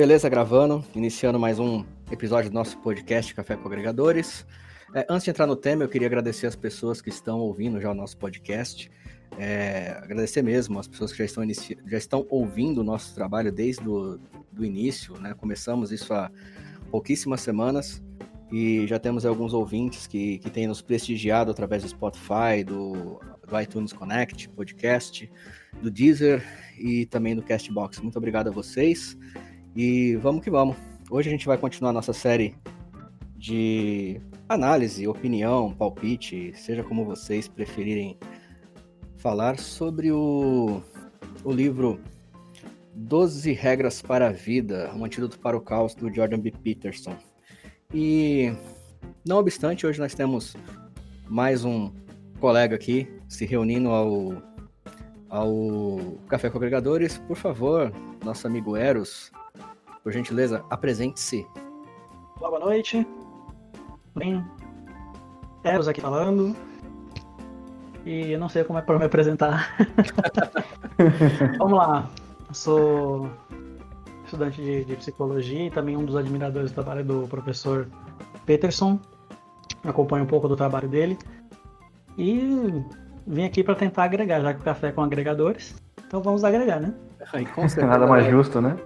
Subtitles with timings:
[0.00, 4.46] Beleza, gravando, iniciando mais um episódio do nosso podcast Café com Agregadores.
[4.94, 7.90] É, antes de entrar no tema, eu queria agradecer as pessoas que estão ouvindo já
[7.90, 8.90] o nosso podcast.
[9.38, 11.76] É, agradecer mesmo as pessoas que já estão, inici...
[11.86, 14.18] já estão ouvindo o nosso trabalho desde o
[14.50, 15.20] do início.
[15.20, 15.34] Né?
[15.34, 16.30] Começamos isso há
[16.90, 18.02] pouquíssimas semanas
[18.50, 23.60] e já temos alguns ouvintes que, que têm nos prestigiado através do Spotify, do, do
[23.60, 25.30] iTunes Connect, podcast,
[25.82, 26.42] do Deezer
[26.78, 28.00] e também do Castbox.
[28.00, 29.14] Muito obrigado a vocês
[29.74, 30.76] e vamos que vamos.
[31.10, 32.54] Hoje a gente vai continuar nossa série
[33.36, 38.18] de análise, opinião, palpite, seja como vocês preferirem
[39.16, 40.82] falar sobre o,
[41.44, 42.00] o livro
[42.94, 46.50] 12 Regras para a Vida, um antídoto para o caos, do Jordan B.
[46.50, 47.16] Peterson.
[47.94, 48.52] E,
[49.26, 50.56] não obstante, hoje nós temos
[51.28, 51.92] mais um
[52.40, 54.42] colega aqui se reunindo ao,
[55.28, 57.18] ao Café com Agregadores.
[57.18, 57.92] Por favor,
[58.24, 59.30] nosso amigo Eros,
[60.02, 61.46] por gentileza, apresente-se.
[62.38, 63.06] Boa noite.
[64.16, 64.44] Bem,
[65.62, 66.56] Eros aqui falando.
[68.04, 69.76] E eu não sei como é para me apresentar.
[71.58, 72.08] Vamos lá.
[72.48, 73.30] Eu sou
[74.24, 77.86] estudante de, de, psicologia e também um dos admiradores do trabalho do professor
[78.46, 78.98] Peterson.
[79.84, 81.18] Acompanho um pouco do trabalho dele.
[82.16, 82.82] E
[83.26, 85.76] vim aqui para tentar agregar, já que o café é com agregadores.
[86.06, 86.94] Então vamos agregar, né?
[87.86, 88.76] Nada mais justo, né?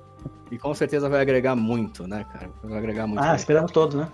[0.54, 2.48] E com certeza vai agregar muito, né, cara?
[2.62, 3.20] Vai agregar muito.
[3.20, 4.08] Ah, esperamos todos, né?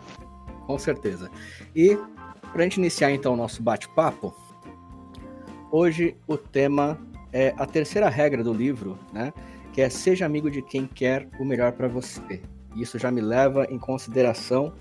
[0.66, 1.30] Com certeza.
[1.76, 1.98] E
[2.50, 4.34] para a gente iniciar então o nosso bate-papo,
[5.70, 6.98] hoje o tema
[7.30, 9.34] é a terceira regra do livro, né?
[9.74, 12.40] Que é seja amigo de quem quer o melhor para você.
[12.74, 14.72] Isso já me leva em consideração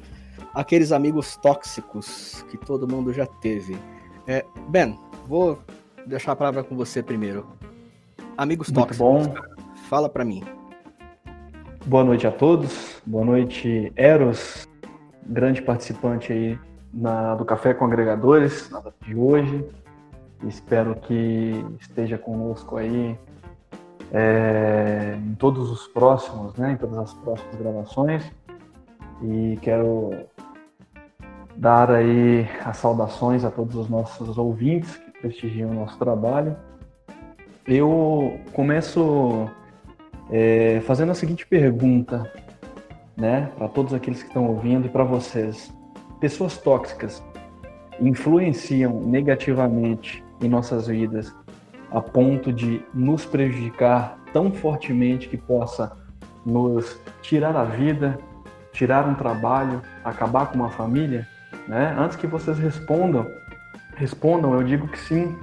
[0.53, 3.77] aqueles amigos tóxicos que todo mundo já teve.
[4.25, 5.59] É, ben, vou
[6.07, 7.45] deixar a palavra com você primeiro.
[8.37, 9.33] Amigos Muito tóxicos, bom.
[9.33, 9.55] Cara,
[9.89, 10.41] fala para mim.
[11.85, 13.01] Boa noite a todos.
[13.05, 14.67] Boa noite, Eros,
[15.25, 16.59] grande participante aí
[16.93, 19.65] na, do Café com Agregadores, na de hoje.
[20.45, 23.17] Espero que esteja conosco aí
[24.11, 28.29] é, em todos os próximos, né, em todas as próximas gravações.
[29.23, 30.11] E quero
[31.55, 36.55] dar aí as saudações a todos os nossos ouvintes que prestigiam o nosso trabalho.
[37.65, 39.49] Eu começo
[40.29, 42.31] é, fazendo a seguinte pergunta,
[43.17, 45.73] né, para todos aqueles que estão ouvindo e para vocês:
[46.19, 47.23] pessoas tóxicas
[47.99, 51.35] influenciam negativamente em nossas vidas
[51.91, 55.91] a ponto de nos prejudicar tão fortemente que possa
[56.45, 58.17] nos tirar a vida,
[58.71, 61.27] tirar um trabalho, acabar com uma família?
[61.67, 61.95] Né?
[61.97, 63.25] Antes que vocês respondam,
[63.95, 65.35] respondam, eu digo que sim,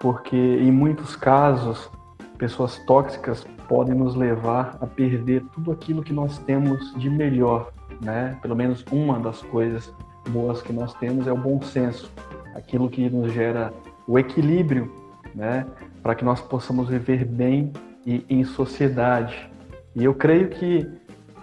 [0.00, 1.90] porque em muitos casos
[2.38, 7.72] pessoas tóxicas podem nos levar a perder tudo aquilo que nós temos de melhor,
[8.02, 8.36] né?
[8.42, 9.90] Pelo menos uma das coisas
[10.28, 12.12] boas que nós temos é o bom senso,
[12.54, 13.72] aquilo que nos gera
[14.06, 14.92] o equilíbrio,
[15.34, 15.64] né?
[16.02, 17.72] Para que nós possamos viver bem
[18.04, 19.50] e em sociedade.
[19.96, 20.86] E eu creio que,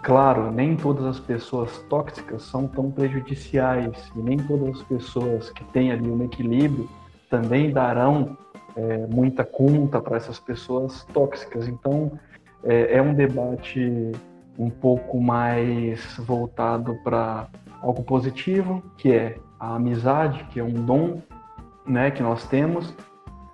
[0.04, 5.64] claro, nem todas as pessoas tóxicas são tão prejudiciais e nem todas as pessoas que
[5.74, 6.88] têm ali um equilíbrio
[7.28, 8.38] também darão
[8.80, 11.68] é, muita conta para essas pessoas tóxicas.
[11.68, 12.12] Então,
[12.64, 14.12] é, é um debate
[14.58, 17.48] um pouco mais voltado para
[17.82, 21.22] algo positivo, que é a amizade, que é um dom
[21.86, 22.94] né, que nós temos,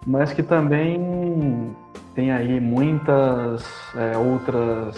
[0.06, 1.76] mas que também
[2.14, 3.66] tem aí muitas
[3.96, 4.96] é, outras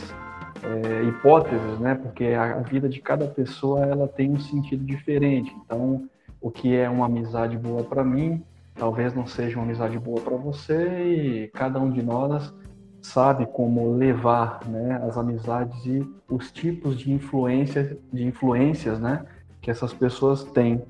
[0.63, 1.95] é, hipóteses, né?
[1.95, 5.55] Porque a vida de cada pessoa ela tem um sentido diferente.
[5.65, 6.07] Então,
[6.41, 8.43] o que é uma amizade boa para mim
[8.77, 12.53] talvez não seja uma amizade boa para você e cada um de nós
[13.01, 19.25] sabe como levar né, as amizades e os tipos de influência de influências né,
[19.61, 20.83] que essas pessoas têm.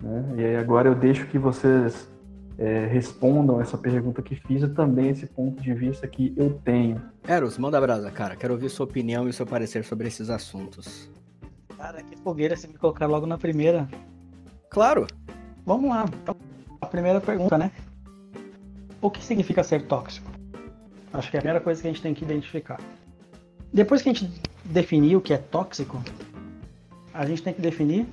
[0.00, 0.34] Né?
[0.36, 2.10] E aí agora eu deixo que vocês
[2.58, 7.00] é, respondam essa pergunta que fiz e também esse ponto de vista que eu tenho.
[7.26, 8.36] Eros, manda brasa, cara.
[8.36, 11.10] Quero ouvir sua opinião e seu parecer sobre esses assuntos.
[11.76, 13.88] Cara, que fogueira se me colocar logo na primeira.
[14.70, 15.06] Claro.
[15.64, 16.04] Vamos lá.
[16.22, 16.36] Então,
[16.82, 17.70] a primeira pergunta, né?
[19.00, 20.30] O que significa ser tóxico?
[21.12, 22.80] Acho que é a primeira coisa que a gente tem que identificar.
[23.72, 24.30] Depois que a gente
[24.64, 26.02] definir o que é tóxico,
[27.14, 28.06] a gente tem que definir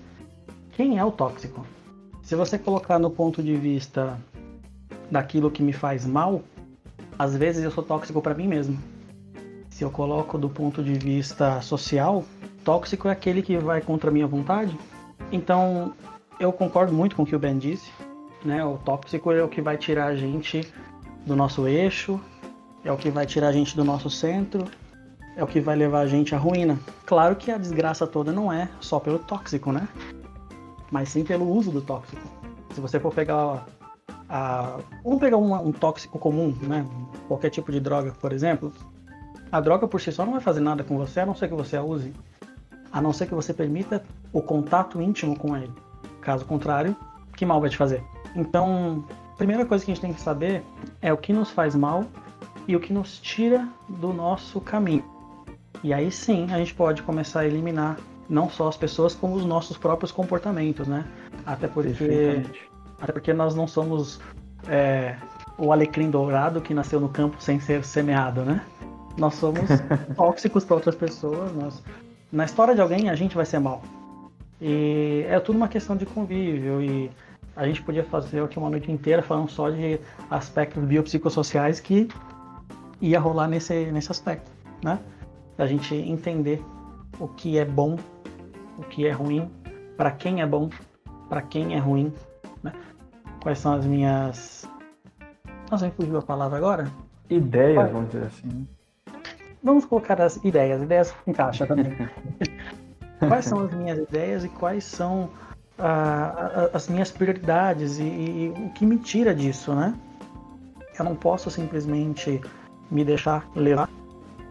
[0.74, 1.66] quem é o tóxico.
[2.22, 4.18] Se você colocar no ponto de vista
[5.10, 6.44] daquilo que me faz mal,
[7.18, 8.78] às vezes eu sou tóxico para mim mesmo.
[9.70, 12.24] Se eu coloco do ponto de vista social,
[12.64, 14.78] tóxico é aquele que vai contra a minha vontade.
[15.32, 15.94] Então,
[16.40, 17.90] eu concordo muito com o que o Ben disse.
[18.44, 18.64] Né?
[18.64, 20.72] O tóxico é o que vai tirar a gente
[21.26, 22.20] do nosso eixo,
[22.84, 24.66] é o que vai tirar a gente do nosso centro,
[25.36, 26.80] é o que vai levar a gente à ruína.
[27.06, 29.88] Claro que a desgraça toda não é só pelo tóxico, né?
[30.92, 32.22] Mas sim pelo uso do tóxico.
[32.74, 33.66] Se você for pegar
[34.30, 34.80] a...
[35.04, 36.86] vamos pegar um, um tóxico comum, né?
[37.28, 38.72] Qualquer tipo de droga, por exemplo.
[39.52, 41.56] A droga por si só não vai fazer nada com você, a não ser que
[41.56, 42.14] você a use.
[42.92, 45.72] A não ser que você permita o contato íntimo com ele.
[46.22, 46.96] Caso contrário,
[47.36, 48.04] que mal vai te fazer?
[48.36, 49.04] Então,
[49.34, 50.64] a primeira coisa que a gente tem que saber
[51.02, 52.06] é o que nos faz mal
[52.68, 55.04] e o que nos tira do nosso caminho.
[55.84, 57.98] E aí sim a gente pode começar a eliminar
[58.30, 61.06] não só as pessoas, como os nossos próprios comportamentos, né?
[61.46, 62.44] Até porque,
[63.02, 64.20] até porque nós não somos
[64.68, 65.16] é,
[65.58, 68.62] o alecrim dourado que nasceu no campo sem ser semeado, né?
[69.18, 69.62] Nós somos
[70.16, 71.52] tóxicos para outras pessoas.
[71.54, 71.84] Nós,
[72.32, 73.82] na história de alguém a gente vai ser mal.
[74.62, 77.10] E é tudo uma questão de convívio e
[77.60, 82.08] a gente podia fazer aqui uma noite inteira falando só de aspectos biopsicossociais que
[83.02, 84.50] ia rolar nesse, nesse aspecto,
[84.82, 84.98] né?
[85.58, 86.64] Da gente entender
[87.20, 87.98] o que é bom,
[88.78, 89.52] o que é ruim,
[89.98, 90.70] para quem é bom,
[91.28, 92.14] para quem é ruim,
[92.64, 92.72] né?
[93.44, 94.70] Quais são as minhas.
[95.70, 96.90] Nossa, me fugiu a palavra agora?
[97.30, 98.68] Ideias, vamos dizer assim.
[99.62, 101.94] Vamos colocar as ideias, ideias encaixa também.
[103.28, 105.30] quais são as minhas ideias e quais são
[105.80, 109.94] ah, as minhas prioridades e, e, o que me tira disso, né?
[110.98, 112.42] Eu não posso simplesmente
[112.92, 113.90] me deixar levar,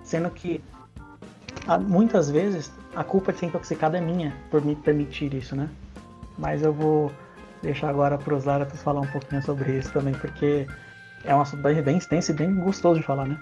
[0.02, 0.62] sendo que
[1.86, 5.68] muitas vezes a culpa de ser intoxicado é minha por me permitir isso, né?
[6.38, 7.12] Mas eu vou
[7.62, 10.66] deixar agora para os Zaratos falar um pouquinho sobre isso também, porque
[11.24, 13.38] é um assunto bem extenso e bem gostoso de falar, né?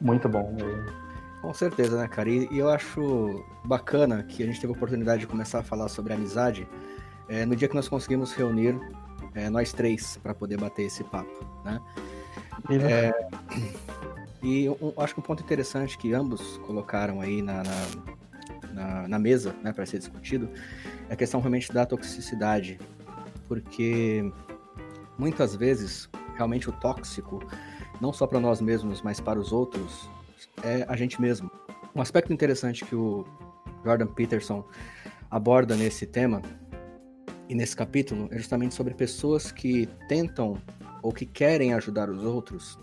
[0.00, 0.56] Muito bom.
[1.42, 2.28] Com certeza, né, cara?
[2.28, 5.88] E, e, eu acho bacana que a gente teve a oportunidade de começar a falar
[5.88, 6.66] sobre amizade
[7.28, 8.78] é, no dia que nós conseguimos reunir
[9.34, 11.80] é, nós três para poder bater esse papo, né?
[12.70, 13.12] É,
[14.42, 19.18] e um, acho que um ponto interessante que ambos colocaram aí na, na, na, na
[19.18, 20.48] mesa, né, para ser discutido,
[21.08, 22.78] é a questão realmente da toxicidade,
[23.46, 24.30] porque
[25.16, 27.40] muitas vezes realmente o tóxico,
[28.00, 30.08] não só para nós mesmos, mas para os outros,
[30.62, 31.50] é a gente mesmo.
[31.94, 33.24] Um aspecto interessante que o
[33.84, 34.64] Jordan Peterson
[35.30, 36.40] aborda nesse tema
[37.48, 40.60] e nesse capítulo é justamente sobre pessoas que tentam
[41.02, 42.78] ou que querem ajudar os outros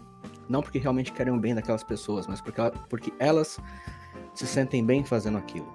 [0.47, 3.59] não porque realmente querem o bem daquelas pessoas, mas porque, porque elas
[4.33, 5.67] se sentem bem fazendo aquilo.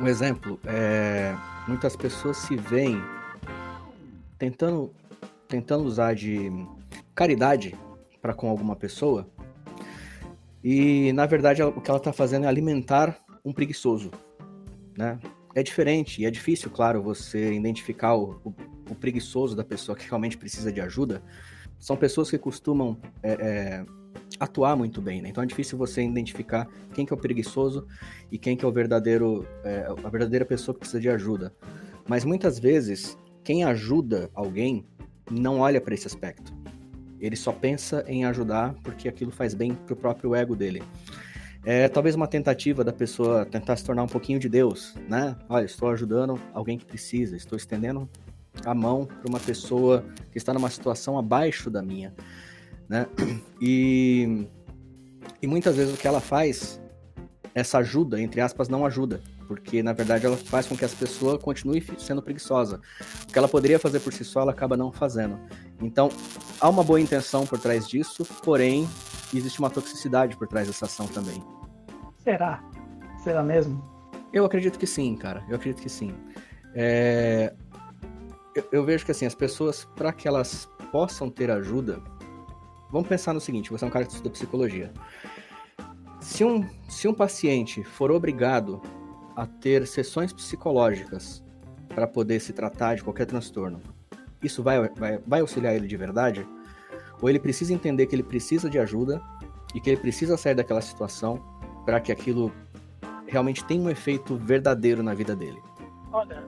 [0.00, 1.34] Um exemplo é
[1.68, 3.00] muitas pessoas se veem
[4.38, 4.92] tentando
[5.48, 6.50] tentando usar de
[7.14, 7.76] caridade
[8.20, 9.26] para com alguma pessoa
[10.62, 14.10] e na verdade o que ela está fazendo é alimentar um preguiçoso,
[14.96, 15.18] né?
[15.54, 18.54] É diferente e é difícil, claro, você identificar o, o,
[18.90, 21.22] o preguiçoso da pessoa que realmente precisa de ajuda,
[21.78, 23.86] são pessoas que costumam é, é,
[24.38, 25.28] atuar muito bem, né?
[25.28, 27.86] Então é difícil você identificar quem que é o preguiçoso
[28.30, 31.54] e quem que é o verdadeiro, é, a verdadeira pessoa que precisa de ajuda.
[32.08, 34.86] Mas muitas vezes, quem ajuda alguém
[35.30, 36.52] não olha para esse aspecto.
[37.20, 40.82] Ele só pensa em ajudar porque aquilo faz bem pro próprio ego dele.
[41.66, 45.34] É talvez uma tentativa da pessoa tentar se tornar um pouquinho de Deus, né?
[45.48, 48.08] Olha, estou ajudando alguém que precisa, estou estendendo
[48.66, 52.14] a mão para uma pessoa que está numa situação abaixo da minha,
[52.88, 53.06] né?
[53.60, 54.46] E,
[55.40, 56.78] e muitas vezes o que ela faz,
[57.54, 61.38] essa ajuda, entre aspas, não ajuda, porque na verdade ela faz com que essa pessoa
[61.38, 62.78] continue sendo preguiçosa.
[63.26, 65.40] O que ela poderia fazer por si só, ela acaba não fazendo.
[65.80, 66.10] Então,
[66.60, 68.86] há uma boa intenção por trás disso, porém,
[69.32, 71.42] existe uma toxicidade por trás dessa ação também.
[72.24, 72.64] Será?
[73.22, 73.82] Será mesmo?
[74.32, 75.44] Eu acredito que sim, cara.
[75.48, 76.14] Eu acredito que sim.
[76.74, 77.54] É
[78.54, 82.00] eu, eu vejo que assim, as pessoas, para que elas possam ter ajuda,
[82.90, 84.92] vamos pensar no seguinte: você é um cara que estuda psicologia.
[86.20, 88.80] Se um, se um paciente for obrigado
[89.36, 91.42] a ter sessões psicológicas
[91.88, 93.80] para poder se tratar de qualquer transtorno,
[94.42, 96.46] isso vai, vai, vai auxiliar ele de verdade?
[97.20, 99.20] Ou ele precisa entender que ele precisa de ajuda
[99.74, 101.42] e que ele precisa sair daquela situação
[101.84, 102.52] para que aquilo
[103.26, 105.60] realmente tenha um efeito verdadeiro na vida dele?
[106.12, 106.42] Olha,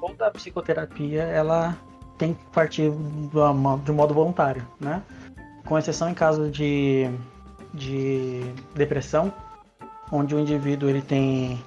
[0.00, 1.76] toda a psicoterapia ela
[2.18, 5.02] tem que partir de modo voluntário, né?
[5.66, 7.10] Com exceção em caso de,
[7.72, 8.42] de
[8.74, 9.32] depressão,
[10.12, 11.62] onde o indivíduo ele tem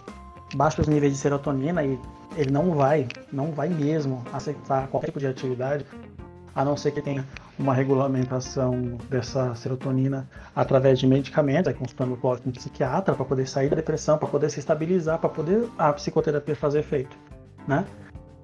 [0.56, 2.00] baixos níveis de serotonina e
[2.36, 5.86] ele não vai, não vai mesmo aceitar qualquer tipo de atividade,
[6.56, 7.26] a não ser que tenha
[7.60, 13.70] uma regulamentação dessa serotonina através de medicamentos, aí consultando com um psiquiatra para poder sair
[13.70, 17.18] da depressão, para poder se estabilizar, para poder a psicoterapia fazer efeito,
[17.68, 17.86] né?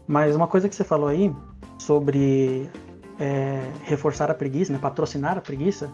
[0.08, 1.34] Mas uma coisa que você falou aí
[1.78, 2.70] sobre
[3.20, 5.90] é, reforçar a preguiça, né, patrocinar a preguiça,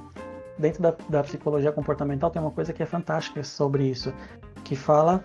[0.58, 4.14] dentro da, da psicologia comportamental tem uma coisa que é fantástica sobre isso,
[4.64, 5.24] que fala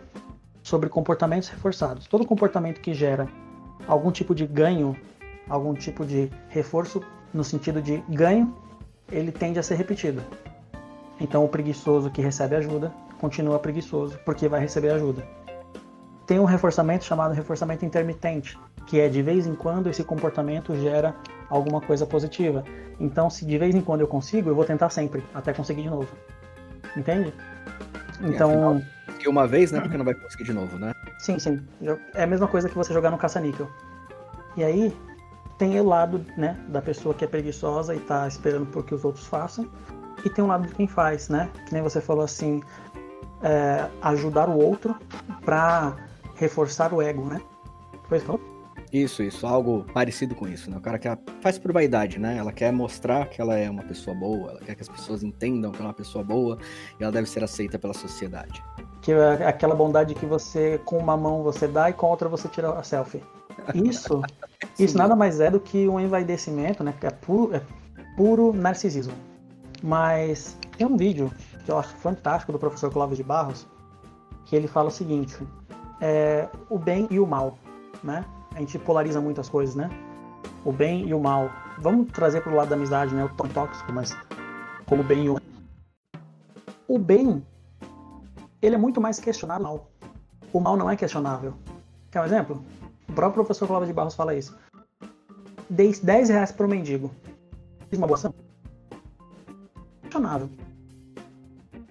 [0.63, 2.07] sobre comportamentos reforçados.
[2.07, 3.29] Todo comportamento que gera
[3.87, 4.97] algum tipo de ganho,
[5.49, 7.01] algum tipo de reforço
[7.35, 8.55] no sentido de ganho,
[9.11, 10.23] ele tende a ser repetido.
[11.21, 15.27] Então o preguiçoso que recebe ajuda continua preguiçoso porque vai receber ajuda.
[16.27, 21.15] Tem um reforçamento chamado reforçamento intermitente, que é de vez em quando esse comportamento gera
[21.51, 22.65] alguma coisa positiva.
[22.99, 25.91] Então, se de vez em quando eu consigo, eu vou tentar sempre, até conseguir de
[25.91, 26.09] novo.
[26.97, 27.35] Entende?
[28.23, 28.83] Então.
[29.23, 29.81] E uma vez, né?
[29.81, 30.93] Porque não vai conseguir de novo, né?
[31.19, 31.61] Sim, sim.
[32.15, 33.69] É a mesma coisa que você jogar no caça-níquel.
[34.57, 34.97] E aí,
[35.59, 39.05] tem o lado, né, da pessoa que é preguiçosa e tá esperando por que os
[39.05, 39.69] outros façam.
[40.25, 41.51] E tem um lado de quem faz, né?
[41.67, 42.63] Que nem você falou assim,
[43.43, 44.97] é, ajudar o outro
[45.45, 45.97] para
[46.37, 47.41] reforçar o ego, né?
[48.09, 48.41] Foi isso?
[48.93, 50.77] Isso, isso, algo parecido com isso, né?
[50.77, 51.09] O cara que
[51.41, 52.37] faz por vaidade, né?
[52.39, 55.73] Ela quer mostrar que ela é uma pessoa boa, ela quer que as pessoas entendam
[55.73, 56.59] que ela é uma pessoa boa
[56.99, 58.63] e ela deve ser aceita pela sociedade.
[59.03, 62.29] Que é aquela bondade que você, com uma mão você dá e com a outra
[62.29, 63.21] você tira a selfie.
[63.75, 64.23] Isso,
[64.79, 66.93] isso nada mais é do que um envaidecimento, né?
[66.99, 67.63] Que é puro, é
[68.17, 69.15] puro narcisismo.
[69.83, 71.33] Mas tem um vídeo
[71.65, 73.67] que eu acho fantástico do professor Clóvis de Barros,
[74.45, 75.37] que ele fala o seguinte:
[76.01, 77.59] é, o bem e o mal,
[78.03, 78.25] né?
[78.55, 79.91] a gente polariza muitas coisas, né?
[80.65, 81.51] O bem e o mal.
[81.79, 83.25] Vamos trazer para o lado da amizade, né?
[83.25, 84.17] O tão tóxico, mas
[84.87, 85.41] como o bem e o
[86.87, 87.45] O bem,
[88.63, 89.87] ele é muito mais questionável.
[90.53, 91.55] O mal não é questionável.
[92.11, 92.65] Quer um exemplo?
[93.09, 94.57] O próprio professor Cláudio de Barros fala isso.
[95.69, 97.11] Dei 10 reais para o mendigo.
[97.89, 98.35] Fiz uma boa ação?
[100.03, 100.49] Questionável.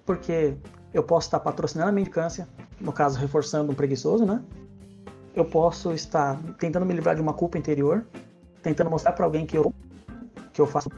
[0.04, 0.56] Porque
[0.92, 2.48] eu posso estar patrocinando a mendicância,
[2.80, 4.42] no caso, reforçando um preguiçoso, né?
[5.34, 8.06] eu posso estar tentando me livrar de uma culpa interior,
[8.62, 9.74] tentando mostrar para alguém que eu
[10.52, 10.88] que eu faço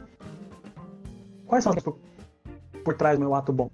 [1.47, 1.97] quais são as por,
[2.83, 3.71] por trás do meu ato bom.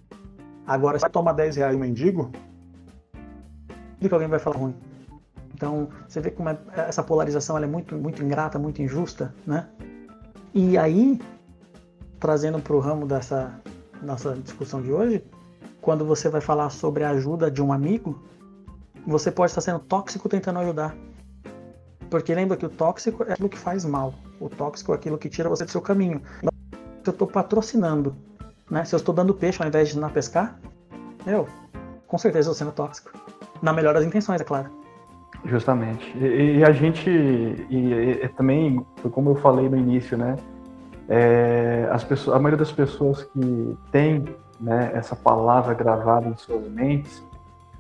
[0.66, 2.32] Agora, se toma 10 reais o mendigo,
[4.00, 4.74] que alguém vai falar ruim.
[5.64, 9.70] Então, você vê como é, essa polarização é muito, muito ingrata, muito injusta, né?
[10.54, 11.22] E aí,
[12.20, 13.62] trazendo para o ramo dessa
[14.02, 15.24] nossa discussão de hoje,
[15.80, 18.22] quando você vai falar sobre a ajuda de um amigo,
[19.08, 20.94] você pode estar sendo tóxico tentando ajudar.
[22.10, 24.14] Porque lembra que o tóxico é aquilo que faz mal.
[24.42, 26.22] O tóxico é aquilo que tira você do seu caminho.
[26.42, 28.14] Se eu estou patrocinando,
[28.70, 28.84] né?
[28.84, 30.60] Se eu estou dando peixe ao invés de ir pescar,
[31.26, 31.48] eu,
[32.06, 33.12] com certeza estou sendo tóxico.
[33.62, 34.83] Na melhor das intenções, é claro.
[35.46, 36.18] Justamente.
[36.18, 40.38] E, e a gente, e, e, também, como eu falei no início, né?
[41.10, 44.24] É, as pessoas, a maioria das pessoas que tem
[44.60, 47.22] né, essa palavra gravada em suas mentes,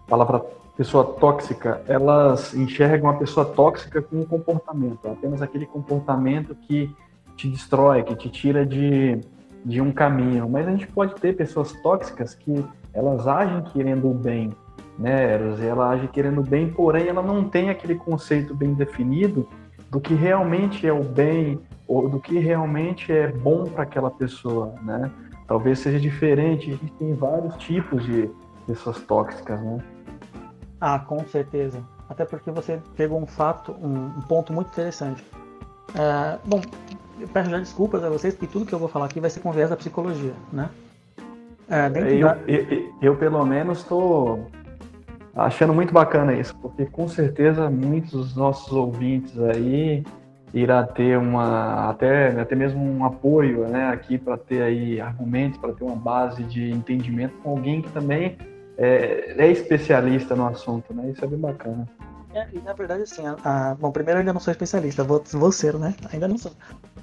[0.07, 0.43] palavra
[0.75, 6.93] pessoa tóxica, elas enxergam a pessoa tóxica com um comportamento, apenas aquele comportamento que
[7.35, 9.21] te destrói, que te tira de,
[9.63, 10.49] de um caminho.
[10.49, 14.51] Mas a gente pode ter pessoas tóxicas que elas agem querendo o bem,
[14.97, 15.61] né, Eros?
[15.61, 19.47] Ela age querendo bem, porém ela não tem aquele conceito bem definido
[19.89, 24.73] do que realmente é o bem ou do que realmente é bom para aquela pessoa,
[24.81, 25.11] né?
[25.47, 26.71] Talvez seja diferente.
[26.71, 28.29] A gente tem vários tipos de
[28.65, 29.77] pessoas tóxicas, né?
[30.79, 31.83] Ah, com certeza.
[32.09, 35.23] Até porque você pegou um fato, um, um ponto muito interessante.
[35.95, 36.61] É, bom,
[37.19, 39.41] eu peço já desculpas a vocês, porque tudo que eu vou falar aqui vai ser
[39.41, 40.69] com viés da psicologia, né?
[41.69, 42.37] É, eu, da...
[42.47, 44.47] eu, eu, pelo menos, estou
[45.35, 50.03] achando muito bacana isso, porque com certeza muitos dos nossos ouvintes aí
[50.53, 55.73] irá ter uma até até mesmo um apoio, né, aqui para ter aí argumentos, para
[55.73, 58.37] ter uma base de entendimento com alguém que também
[58.77, 61.11] é, é especialista no assunto, né?
[61.11, 61.87] Isso é bem bacana.
[62.33, 65.23] É, e na verdade, assim, a, a, bom, primeiro eu ainda não sou especialista, vou,
[65.33, 65.93] vou ser, né?
[66.11, 66.51] Ainda não sou.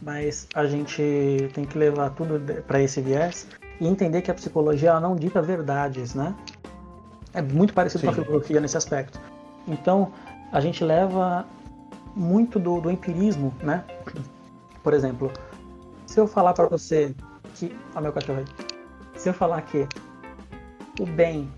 [0.03, 3.47] Mas a gente tem que levar tudo para esse viés
[3.81, 6.35] e entender que a psicologia ela não dita verdades, né?
[7.33, 8.07] É muito parecido Sim.
[8.07, 9.21] com a filosofia nesse aspecto.
[9.67, 10.13] Então,
[10.53, 11.47] a gente leva
[12.15, 13.85] muito do, do empirismo, né?
[14.83, 15.31] Por exemplo,
[16.07, 17.15] se eu falar para você
[17.55, 17.77] que.
[17.95, 18.45] Olha meu cachorro aí.
[19.17, 19.87] Se eu falar que
[20.99, 21.51] o bem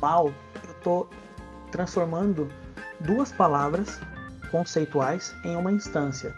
[0.00, 0.32] mal,
[0.64, 1.10] eu estou
[1.70, 2.48] transformando
[3.00, 4.00] duas palavras
[4.50, 6.34] conceituais em uma instância.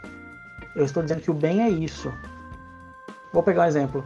[0.76, 2.12] Eu estou dizendo que o bem é isso.
[3.32, 4.04] Vou pegar um exemplo.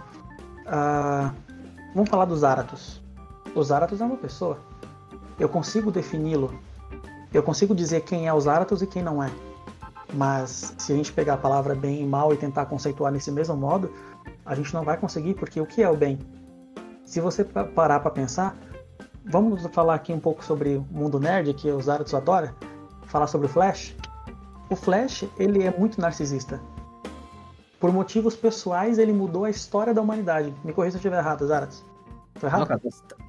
[0.66, 1.34] Uh,
[1.94, 3.02] vamos falar dos Zaratos.
[3.58, 4.56] O Zaratos é uma pessoa.
[5.36, 6.56] Eu consigo defini-lo.
[7.34, 9.28] Eu consigo dizer quem é o Zaratos e quem não é.
[10.14, 13.56] Mas se a gente pegar a palavra bem e mal e tentar conceituar nesse mesmo
[13.56, 13.92] modo,
[14.46, 16.20] a gente não vai conseguir, porque o que é o bem?
[17.04, 18.56] Se você parar para pensar,
[19.24, 22.54] vamos falar aqui um pouco sobre o mundo nerd, que o Zaratos adora,
[23.06, 23.96] falar sobre o Flash.
[24.70, 26.60] O Flash, ele é muito narcisista.
[27.80, 30.54] Por motivos pessoais, ele mudou a história da humanidade.
[30.62, 31.87] Me corrija se eu estiver errado, Zaras.
[32.42, 32.80] Não tá,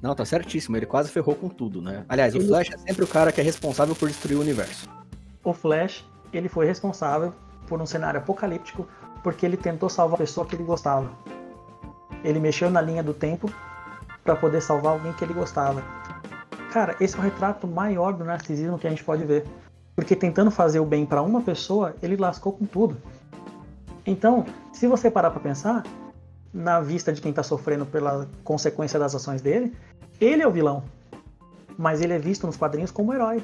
[0.02, 0.76] não, tá certíssimo.
[0.76, 2.04] Ele quase ferrou com tudo, né?
[2.08, 2.44] Aliás, ele...
[2.44, 4.88] o Flash é sempre o cara que é responsável por destruir o universo.
[5.42, 7.32] O Flash, ele foi responsável
[7.66, 8.86] por um cenário apocalíptico
[9.22, 11.10] porque ele tentou salvar a pessoa que ele gostava.
[12.24, 13.50] Ele mexeu na linha do tempo
[14.24, 15.82] para poder salvar alguém que ele gostava.
[16.72, 19.44] Cara, esse é o retrato maior do narcisismo que a gente pode ver.
[19.96, 22.96] Porque tentando fazer o bem para uma pessoa, ele lascou com tudo.
[24.06, 25.84] Então, se você parar para pensar,
[26.52, 29.74] na vista de quem está sofrendo pela consequência das ações dele,
[30.20, 30.82] ele é o vilão.
[31.78, 33.42] Mas ele é visto nos quadrinhos como herói.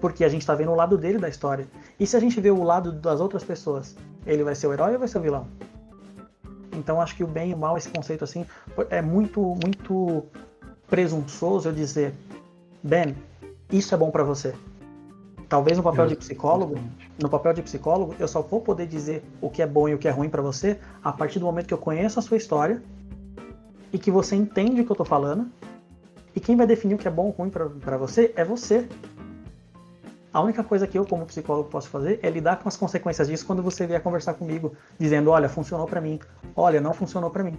[0.00, 1.66] Porque a gente está vendo o lado dele da história.
[1.98, 4.92] E se a gente vê o lado das outras pessoas, ele vai ser o herói
[4.94, 5.46] ou vai ser o vilão?
[6.72, 8.46] Então acho que o bem e o mal, esse conceito assim,
[8.88, 10.24] é muito, muito
[10.88, 12.14] presunçoso eu dizer,
[12.82, 13.14] Ben,
[13.70, 14.54] isso é bom para você.
[15.48, 16.76] Talvez no papel de psicólogo,
[17.20, 19.98] no papel de psicólogo, eu só vou poder dizer o que é bom e o
[19.98, 22.82] que é ruim para você a partir do momento que eu conheço a sua história
[23.92, 25.50] e que você entende o que eu tô falando.
[26.34, 28.88] E quem vai definir o que é bom ou ruim para você é você.
[30.32, 33.44] A única coisa que eu, como psicólogo, posso fazer é lidar com as consequências disso
[33.44, 36.20] quando você vier conversar comigo, dizendo: olha, funcionou para mim,
[36.54, 37.58] olha, não funcionou para mim.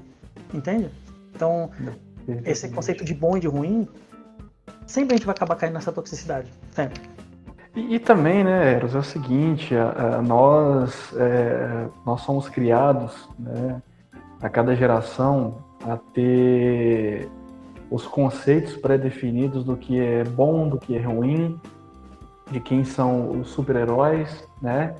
[0.53, 0.89] Entende?
[1.35, 1.69] Então,
[2.45, 3.87] esse conceito de bom e de ruim,
[4.87, 6.49] sempre a gente vai acabar caindo nessa toxicidade.
[6.71, 7.01] Sempre.
[7.75, 13.29] E, e, também, né, Eros, é o seguinte, a, a nós, é, nós somos criados,
[13.39, 13.81] né,
[14.41, 17.29] a cada geração, a ter
[17.89, 21.59] os conceitos pré-definidos do que é bom, do que é ruim,
[22.49, 24.95] de quem são os super-heróis, né,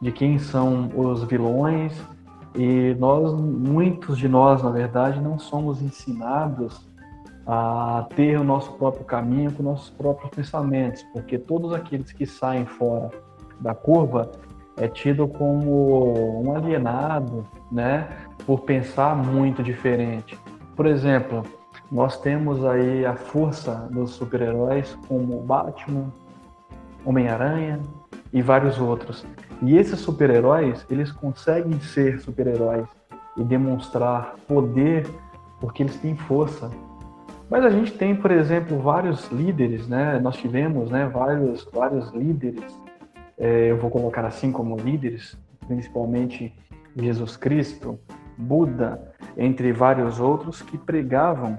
[0.00, 1.92] de quem são os vilões,
[2.54, 6.80] e nós, muitos de nós, na verdade, não somos ensinados
[7.46, 12.64] a ter o nosso próprio caminho com nossos próprios pensamentos, porque todos aqueles que saem
[12.64, 13.10] fora
[13.60, 14.30] da curva
[14.76, 18.08] é tido como um alienado, né,
[18.46, 20.38] por pensar muito diferente.
[20.74, 21.42] Por exemplo,
[21.90, 26.12] nós temos aí a força dos super-heróis como Batman,
[27.04, 27.80] Homem-Aranha
[28.32, 29.24] e vários outros.
[29.62, 32.86] E esses super-heróis, eles conseguem ser super-heróis
[33.36, 35.06] e demonstrar poder
[35.60, 36.68] porque eles têm força,
[37.50, 40.18] mas a gente tem, por exemplo, vários líderes, né?
[40.18, 42.64] Nós tivemos, né, vários, vários líderes.
[43.38, 46.54] É, eu vou colocar assim como líderes, principalmente
[46.96, 47.98] Jesus Cristo,
[48.36, 51.58] Buda, entre vários outros que pregavam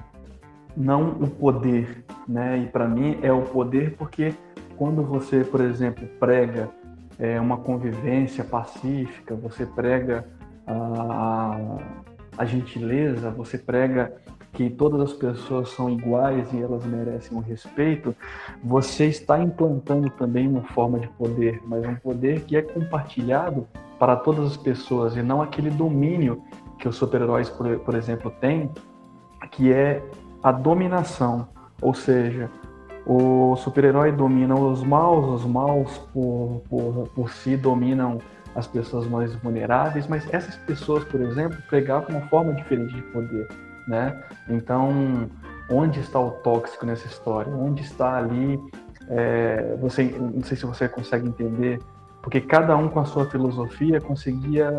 [0.76, 2.58] não o poder, né?
[2.58, 4.34] E para mim é o poder porque
[4.76, 6.70] quando você, por exemplo, prega
[7.18, 10.26] é, uma convivência pacífica, você prega
[10.68, 11.78] a, a,
[12.40, 14.14] a gentileza, você prega
[14.56, 18.16] que todas as pessoas são iguais e elas merecem o respeito,
[18.64, 23.68] você está implantando também uma forma de poder, mas um poder que é compartilhado
[24.00, 26.42] para todas as pessoas e não aquele domínio
[26.80, 28.72] que os super-heróis, por, por exemplo, têm,
[29.52, 30.02] que é
[30.42, 31.50] a dominação,
[31.82, 32.50] ou seja,
[33.06, 38.20] o super-herói domina os maus, os maus por, por, por si dominam
[38.56, 43.48] as pessoas mais vulneráveis, mas essas pessoas, por exemplo, pregavam uma forma diferente de poder
[43.88, 44.24] né?
[44.50, 45.30] Então,
[45.70, 47.54] onde está o tóxico nessa história?
[47.54, 48.60] Onde está ali?
[49.10, 51.80] É, você, não sei se você consegue entender,
[52.22, 54.72] porque cada um com a sua filosofia conseguia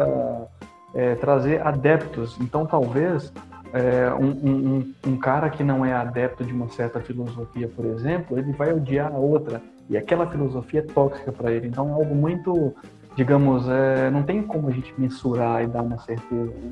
[0.94, 2.36] é, trazer adeptos.
[2.40, 3.32] Então, talvez
[3.72, 8.38] é, um, um, um, cara que não é adepto de uma certa filosofia, por exemplo,
[8.38, 11.68] ele vai odiar a outra e aquela filosofia é tóxica para ele.
[11.68, 12.74] Então, é algo muito,
[13.14, 16.52] digamos, é, não tem como a gente mensurar e dar uma certeza.
[16.52, 16.70] Né?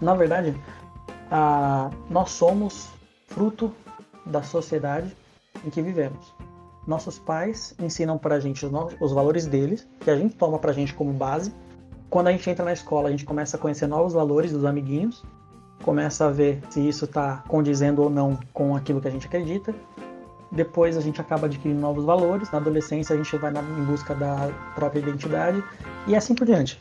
[0.00, 0.54] Na verdade,
[1.30, 2.88] ah, nós somos
[3.26, 3.72] fruto
[4.24, 5.14] da sociedade
[5.64, 6.34] em que vivemos.
[6.86, 10.70] Nossos pais ensinam para a gente os, os valores deles, que a gente toma para
[10.70, 11.52] a gente como base.
[12.08, 15.24] Quando a gente entra na escola, a gente começa a conhecer novos valores dos amiguinhos,
[15.82, 19.74] começa a ver se isso está condizendo ou não com aquilo que a gente acredita.
[20.52, 22.50] Depois a gente acaba adquirindo novos valores.
[22.52, 25.62] Na adolescência a gente vai na, em busca da própria identidade
[26.06, 26.80] e assim por diante.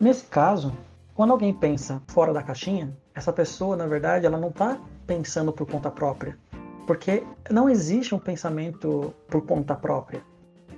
[0.00, 0.72] Nesse caso,
[1.14, 5.66] quando alguém pensa fora da caixinha, essa pessoa, na verdade, ela não está pensando por
[5.66, 6.38] conta própria.
[6.86, 10.22] Porque não existe um pensamento por conta própria,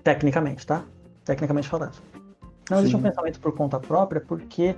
[0.02, 0.82] tecnicamente, tá?
[1.24, 1.92] Tecnicamente falando.
[2.68, 2.82] Não Sim.
[2.82, 4.74] existe um pensamento por conta própria porque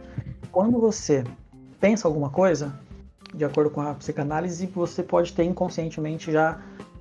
[0.50, 1.24] quando você
[1.80, 2.74] pensa alguma coisa,
[3.32, 6.60] de acordo com a psicanálise, você pode ter inconscientemente já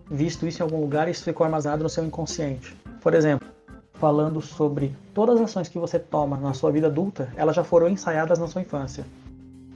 [0.10, 2.78] visto isso em algum lugar e isso ficou armazenado no seu inconsciente.
[3.02, 3.48] Por exemplo,
[3.96, 7.90] falando sobre todas as ações que você toma na sua vida adulta, elas já foram
[7.90, 9.06] ensaiadas na sua infância.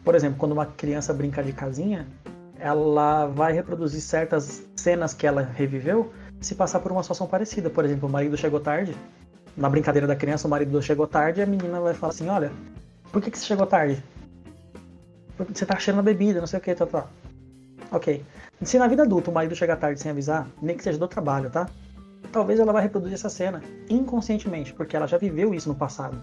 [0.06, 2.08] Por exemplo, quando uma criança brinca de casinha,
[2.60, 7.72] ela vai reproduzir certas cenas que ela reviveu se passar por uma situação parecida.
[7.72, 8.96] Por exemplo, o marido chegou tarde,
[9.58, 12.52] na brincadeira da criança, o marido chegou tarde e a menina vai falar assim: Olha,
[13.12, 14.02] Por que, que você chegou tarde?
[15.36, 17.08] Porque você tá cheirando a bebida, não sei o que, tá, tá.
[17.92, 18.24] Ok.
[18.62, 21.50] Se na vida adulta o marido chegar tarde sem avisar, nem que seja do trabalho,
[21.50, 21.68] tá?
[22.32, 26.22] Talvez ela vai reproduzir essa cena inconscientemente, porque ela já viveu isso no passado.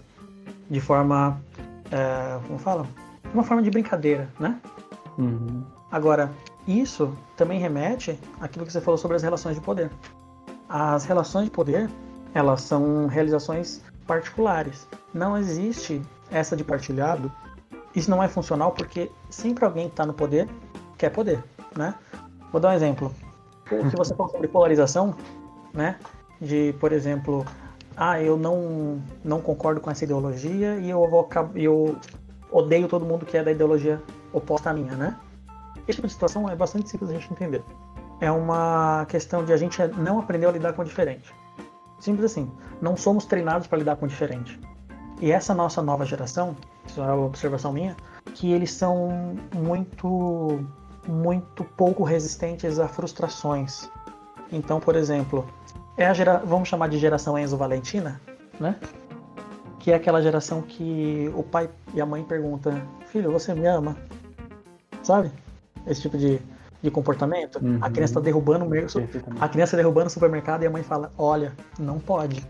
[0.69, 1.41] De forma.
[1.91, 2.87] É, como fala?
[3.33, 4.59] Uma forma de brincadeira, né?
[5.17, 5.63] Uhum.
[5.91, 6.31] Agora,
[6.67, 9.91] isso também remete àquilo que você falou sobre as relações de poder.
[10.69, 11.89] As relações de poder,
[12.33, 14.87] elas são realizações particulares.
[15.13, 17.31] Não existe essa de partilhado.
[17.95, 20.47] Isso não é funcional porque sempre alguém que está no poder
[20.97, 21.43] quer poder,
[21.75, 21.95] né?
[22.51, 23.11] Vou dar um exemplo.
[23.71, 25.15] O que você falou sobre polarização,
[25.73, 25.97] né?
[26.39, 27.43] De, por exemplo,
[27.95, 31.95] ah, eu não, não concordo com essa ideologia e eu, vou, eu
[32.53, 35.19] odeio todo mundo que é da ideologia oposta à minha, né?
[35.87, 37.63] Esse tipo de situação é bastante simples a gente entender.
[38.21, 41.33] É uma questão de a gente não aprender a lidar com o diferente.
[41.99, 42.49] Simples assim.
[42.81, 44.59] Não somos treinados para lidar com o diferente.
[45.19, 47.95] E essa nossa nova geração, isso é uma observação minha,
[48.33, 50.59] que eles são muito,
[51.07, 53.89] muito pouco resistentes a frustrações.
[54.51, 55.45] Então, por exemplo,
[55.97, 56.37] é a gera...
[56.45, 58.21] vamos chamar de geração Enzo Valentina,
[58.59, 58.77] né?
[59.83, 63.97] Que é aquela geração que o pai e a mãe perguntam: Filho, você me ama?
[65.03, 65.29] Sabe?
[65.85, 66.39] Esse tipo de,
[66.81, 67.59] de comportamento.
[67.61, 67.79] Uhum.
[67.81, 68.69] A criança está derrubando o
[69.43, 72.41] a criança tá derrubando o supermercado e a mãe fala: Olha, não pode.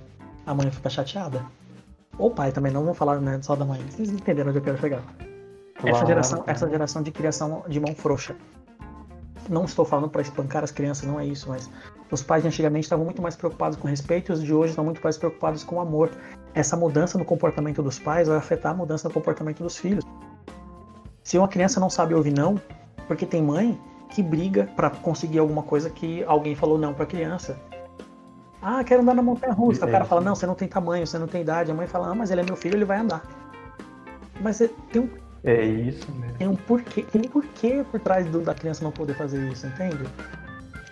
[0.45, 1.43] A mãe fica chateada.
[2.19, 3.81] Ou o pai também, não vou falar né, só da mãe.
[3.89, 5.01] Vocês entenderam onde eu quero chegar.
[5.73, 5.95] Claro.
[5.95, 8.35] Essa, geração, essa geração de criação de mão frouxa.
[9.49, 11.69] Não estou falando para espancar as crianças, não é isso, mas
[12.09, 14.83] os pais de antigamente estavam muito mais preocupados com respeito e os de hoje estão
[14.83, 16.11] muito mais preocupados com amor.
[16.53, 20.05] Essa mudança no comportamento dos pais vai afetar a mudança no comportamento dos filhos.
[21.23, 22.59] Se uma criança não sabe ouvir não,
[23.07, 23.79] porque tem mãe
[24.09, 27.59] que briga para conseguir alguma coisa que alguém falou não para a criança.
[28.61, 29.85] Ah, quero andar na montanha russa.
[29.85, 29.87] É.
[29.87, 31.69] O cara fala: Não, você não tem tamanho, você não tem idade.
[31.69, 33.21] A mãe fala: Ah, mas ele é meu filho, ele vai andar.
[34.39, 34.59] Mas
[34.91, 35.09] tem um.
[35.43, 36.37] É isso mesmo.
[36.37, 39.67] Tem um porquê, tem um porquê por trás do, da criança não poder fazer isso,
[39.67, 40.03] entende?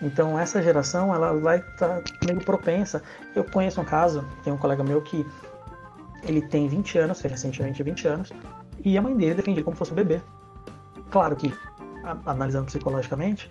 [0.02, 3.02] Então essa geração ela vai estar tá meio propensa.
[3.34, 5.26] Eu conheço um caso, tem um colega meu que
[6.22, 8.32] ele tem 20 anos, fez recentemente 20 anos,
[8.84, 10.20] e a mãe dele defende ele como se fosse um bebê.
[11.10, 11.54] Claro que,
[12.26, 13.50] analisando psicologicamente,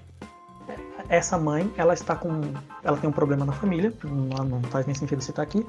[1.10, 2.30] essa mãe, ela está com.
[2.84, 5.66] Ela tem um problema na família, não, não faz nem sentido citar aqui,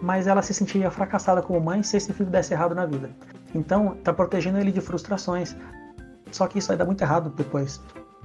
[0.00, 3.10] mas ela se sentiria fracassada como mãe se esse filho desse errado na vida.
[3.54, 5.56] Então, tá protegendo ele de frustrações.
[6.32, 7.80] Só que isso vai dar muito errado depois.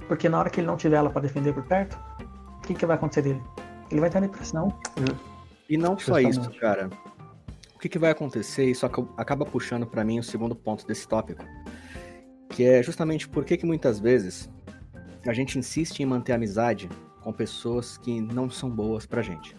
[0.08, 1.96] Porque na hora que ele não tiver ela para defender por perto,
[2.58, 3.42] o que, que vai acontecer dele?
[3.90, 4.76] Ele vai estar em depressão.
[5.68, 6.90] E não só isso, cara.
[7.74, 8.64] O que, que vai acontecer?
[8.64, 11.44] Isso acaba puxando para mim o segundo ponto desse tópico.
[12.48, 14.50] Que é justamente por que, que muitas vezes
[15.26, 16.88] a gente insiste em manter amizade
[17.22, 19.56] com pessoas que não são boas pra gente.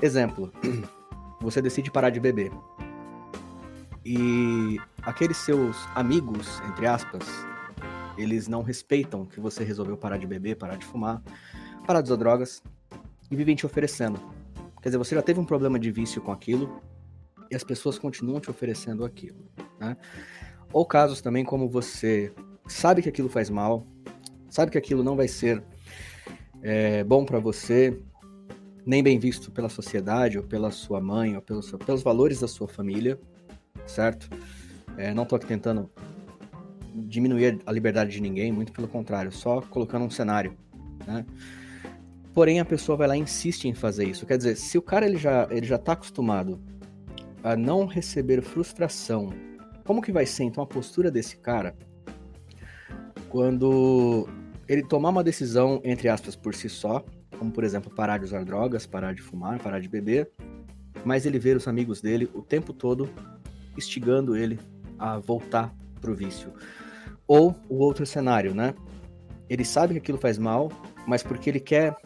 [0.00, 0.52] Exemplo,
[1.40, 2.52] você decide parar de beber.
[4.10, 7.20] E aqueles seus amigos, entre aspas,
[8.16, 11.22] eles não respeitam que você resolveu parar de beber, parar de fumar,
[11.86, 12.62] parar de usar drogas
[13.30, 14.18] e vivem te oferecendo.
[14.80, 16.80] Quer dizer, você já teve um problema de vício com aquilo
[17.50, 19.44] e as pessoas continuam te oferecendo aquilo.
[19.78, 19.94] Né?
[20.72, 22.32] Ou casos também como você
[22.66, 23.86] sabe que aquilo faz mal,
[24.48, 25.62] sabe que aquilo não vai ser
[26.62, 28.02] é, bom para você,
[28.86, 32.66] nem bem visto pela sociedade, ou pela sua mãe, ou pelos, pelos valores da sua
[32.66, 33.20] família,
[33.88, 34.28] certo?
[34.96, 35.90] É, não estou aqui tentando
[36.94, 40.56] diminuir a liberdade de ninguém, muito pelo contrário, só colocando um cenário,
[41.06, 41.24] né?
[42.34, 44.24] Porém, a pessoa vai lá e insiste em fazer isso.
[44.24, 46.60] Quer dizer, se o cara ele já ele já está acostumado
[47.42, 49.32] a não receber frustração,
[49.84, 51.74] como que vai ser então a postura desse cara
[53.28, 54.28] quando
[54.68, 57.04] ele tomar uma decisão entre aspas por si só,
[57.38, 60.30] como por exemplo parar de usar drogas, parar de fumar, parar de beber,
[61.04, 63.08] mas ele ver os amigos dele o tempo todo
[63.78, 64.60] instigando ele
[64.98, 66.52] a voltar pro vício.
[67.26, 68.74] Ou o outro cenário, né?
[69.48, 70.70] Ele sabe que aquilo faz mal,
[71.06, 71.96] mas porque ele quer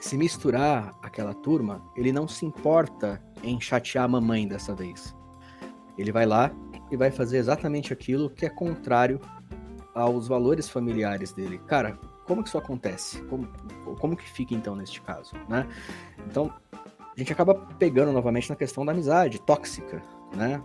[0.00, 5.14] se misturar àquela turma, ele não se importa em chatear a mamãe dessa vez.
[5.96, 6.50] Ele vai lá
[6.90, 9.20] e vai fazer exatamente aquilo que é contrário
[9.94, 11.58] aos valores familiares dele.
[11.66, 13.22] Cara, como que isso acontece?
[13.24, 13.48] Como,
[13.98, 15.66] como que fica então neste caso, né?
[16.26, 20.02] Então, a gente acaba pegando novamente na questão da amizade tóxica,
[20.34, 20.62] né?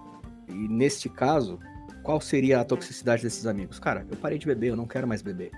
[0.48, 1.60] E neste caso,
[2.04, 3.80] qual seria a toxicidade desses amigos?
[3.80, 5.52] Cara, eu parei de beber, eu não quero mais beber.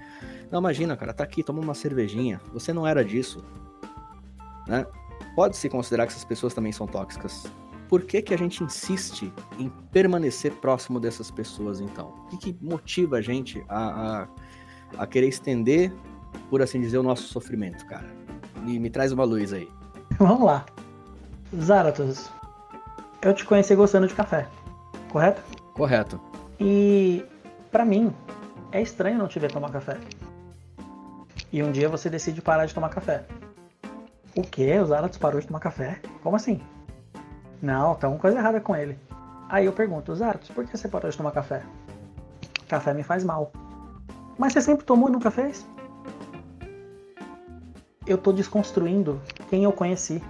[0.52, 2.41] Não, imagina, cara, tá aqui, toma uma cervejinha.
[2.54, 3.43] Você não era disso.
[4.67, 4.86] Né?
[5.36, 7.45] Pode-se considerar que essas pessoas também são tóxicas.
[7.88, 12.13] Por que, que a gente insiste em permanecer próximo dessas pessoas, então?
[12.25, 14.28] O que, que motiva a gente a, a,
[15.04, 15.91] a querer estender,
[16.49, 18.08] por assim dizer, o nosso sofrimento, cara?
[18.65, 19.69] E me traz uma luz aí.
[20.19, 20.65] Vamos lá.
[21.60, 22.30] Zaratos,
[23.21, 24.47] eu te conheci gostando de café,
[25.10, 25.41] correto?
[25.74, 26.19] Correto.
[26.60, 27.26] E
[27.72, 28.13] para mim
[28.72, 29.98] é estranho não te ver tomar café.
[31.52, 33.26] E um dia você decide parar de tomar café.
[34.36, 34.78] O que?
[34.80, 36.00] O Zaratos parou de tomar café?
[36.22, 36.62] Como assim?
[37.62, 38.98] Não, tá uma coisa errada com ele.
[39.50, 41.63] Aí eu pergunto, Zaratos, por que você parou de tomar café?
[42.67, 43.52] Café me faz mal.
[44.38, 45.67] Mas você sempre tomou e nunca fez?
[48.06, 49.19] Eu tô desconstruindo
[49.50, 50.24] quem eu conheci.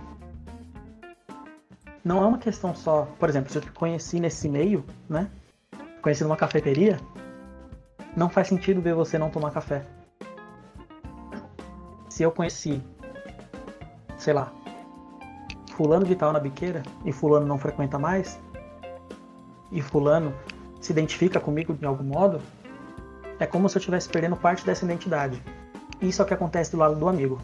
[2.03, 5.29] Não é uma questão só, por exemplo, se eu te conheci nesse meio, né?
[6.01, 6.97] Conheci numa cafeteria,
[8.15, 9.83] não faz sentido ver você não tomar café.
[12.09, 12.81] Se eu conheci,
[14.17, 14.51] sei lá,
[15.75, 18.39] fulano de tal na biqueira e fulano não frequenta mais,
[19.71, 20.33] e fulano
[20.79, 22.41] se identifica comigo de algum modo,
[23.39, 25.41] é como se eu estivesse perdendo parte dessa identidade.
[26.01, 27.41] Isso é o que acontece do lado do amigo.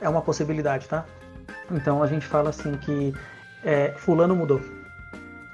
[0.00, 1.04] É uma possibilidade, tá?
[1.70, 3.14] Então a gente fala assim que
[3.64, 4.60] é, fulano mudou.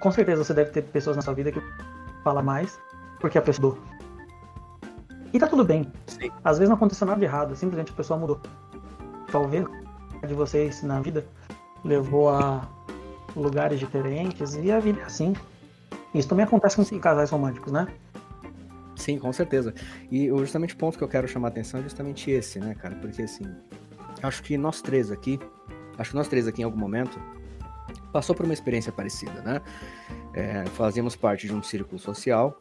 [0.00, 1.62] Com certeza você deve ter pessoas na sua vida que
[2.22, 2.78] fala mais
[3.20, 3.94] porque a pessoa mudou.
[5.32, 5.90] E tá tudo bem.
[6.06, 6.30] Sim.
[6.44, 8.40] Às vezes não aconteceu nada de errado, simplesmente a pessoa mudou.
[9.32, 9.66] Talvez
[10.24, 11.26] de vocês na vida
[11.84, 12.68] levou a
[13.34, 15.34] lugares diferentes e a vida é assim.
[16.14, 17.88] Isso também acontece com casais românticos, né?
[18.94, 19.74] Sim, com certeza.
[20.10, 22.94] E justamente o ponto que eu quero chamar a atenção é justamente esse, né, cara?
[22.94, 23.44] Porque assim,
[24.22, 25.40] acho que nós três aqui,
[25.98, 27.18] acho que nós três aqui em algum momento
[28.12, 29.60] passou por uma experiência parecida, né?
[30.32, 32.58] É, fazíamos parte de um círculo social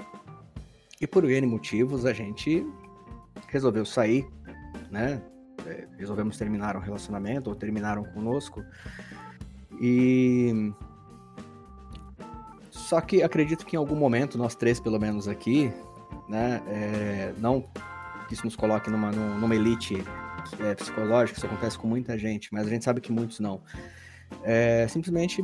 [0.99, 2.65] e por N motivos a gente
[3.47, 4.27] resolveu sair,
[4.89, 5.21] né?
[5.65, 8.63] É, resolvemos terminar um relacionamento ou terminaram conosco
[9.79, 10.73] e
[12.69, 15.71] só que acredito que em algum momento, nós três pelo menos aqui,
[16.27, 17.61] né, é, não
[18.27, 20.03] que isso nos coloque numa, numa elite
[20.59, 23.61] é, psicológica, isso acontece com muita gente, mas a gente sabe que muitos não.
[24.43, 25.43] É simplesmente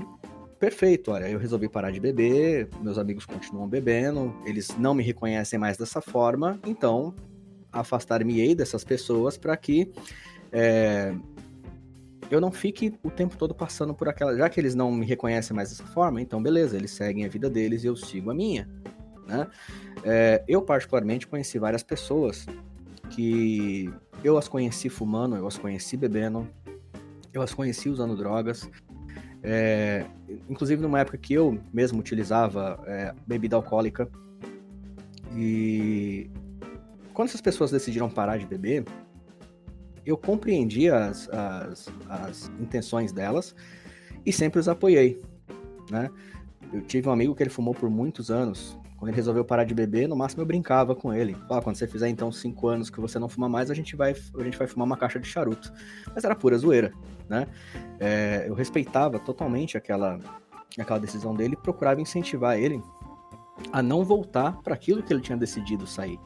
[0.59, 5.57] perfeito, olha, eu resolvi parar de beber, meus amigos continuam bebendo, eles não me reconhecem
[5.57, 7.13] mais dessa forma, então
[7.71, 9.91] afastar-me-ei dessas pessoas para que
[10.51, 11.13] é,
[12.29, 14.35] eu não fique o tempo todo passando por aquela.
[14.37, 17.49] Já que eles não me reconhecem mais dessa forma, então beleza, eles seguem a vida
[17.49, 18.69] deles e eu sigo a minha.
[19.27, 19.47] Né?
[20.03, 22.45] É, eu, particularmente, conheci várias pessoas
[23.09, 23.91] que
[24.23, 26.47] eu as conheci fumando, eu as conheci bebendo,
[27.33, 28.69] eu as conheci usando drogas.
[29.41, 30.05] É,
[30.49, 34.09] inclusive numa época que eu mesmo utilizava é, bebida alcoólica.
[35.35, 36.29] E
[37.13, 38.85] quando essas pessoas decidiram parar de beber,
[40.05, 43.53] eu compreendi as, as, as intenções delas
[44.25, 45.21] e sempre os apoiei,
[45.91, 46.09] né?
[46.71, 48.78] Eu tive um amigo que ele fumou por muitos anos.
[48.99, 51.33] Quando ele resolveu parar de beber, no máximo eu brincava com ele.
[51.49, 54.11] Ah, quando você fizer então cinco anos que você não fuma mais, a gente vai,
[54.11, 55.71] a gente vai fumar uma caixa de charuto.
[56.13, 56.91] Mas era pura zoeira,
[57.29, 57.47] né?
[57.97, 60.19] É, eu respeitava totalmente aquela,
[60.77, 62.83] aquela decisão dele e procurava incentivar ele
[63.71, 66.19] a não voltar para aquilo que ele tinha decidido sair.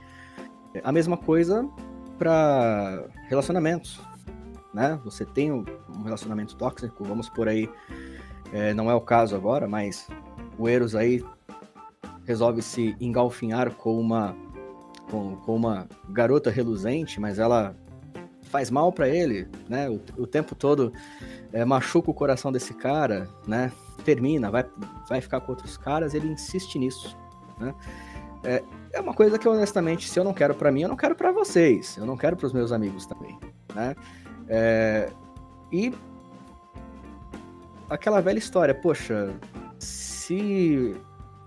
[0.84, 1.70] A mesma coisa
[2.18, 4.02] para relacionamentos,
[4.74, 5.00] né?
[5.04, 5.64] Você tem um
[6.04, 7.70] relacionamento tóxico, vamos por aí,
[8.52, 10.08] é, não é o caso agora, mas
[10.58, 11.24] o Eros aí
[12.26, 14.36] resolve se engalfinhar com uma
[15.10, 17.76] com, com uma garota reluzente, mas ela
[18.44, 19.90] faz mal para ele, né?
[19.90, 20.94] O, o tempo todo
[21.52, 23.72] é, machuca o coração desse cara, né?
[24.06, 24.66] Termina, vai,
[25.08, 27.18] vai ficar com outros caras, ele insiste nisso,
[27.60, 27.74] né?
[28.44, 31.16] É, é uma coisa que honestamente, se eu não quero para mim, eu não quero
[31.16, 33.40] para vocês, eu não quero para os meus amigos também,
[33.74, 33.96] né?
[34.48, 35.10] É,
[35.72, 35.94] e
[37.90, 39.34] aquela velha história, poxa,
[39.80, 40.96] se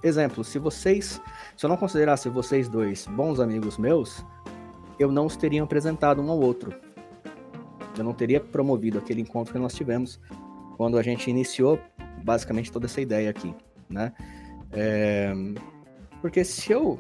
[0.07, 1.21] exemplo, se vocês,
[1.57, 4.25] se eu não considerasse vocês dois bons amigos meus,
[4.99, 6.75] eu não os teria apresentado um ao outro.
[7.97, 10.21] Eu não teria promovido aquele encontro que nós tivemos
[10.77, 11.79] quando a gente iniciou
[12.23, 13.55] basicamente toda essa ideia aqui,
[13.89, 14.13] né?
[14.73, 15.33] É,
[16.21, 16.99] porque se eu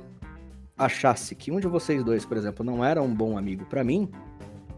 [0.78, 4.10] achasse que um de vocês dois, por exemplo, não era um bom amigo para mim,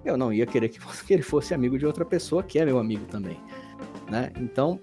[0.05, 3.05] eu não ia querer que, ele fosse amigo de outra pessoa que é meu amigo
[3.07, 3.39] também,
[4.11, 4.33] né?
[4.37, 4.81] Então,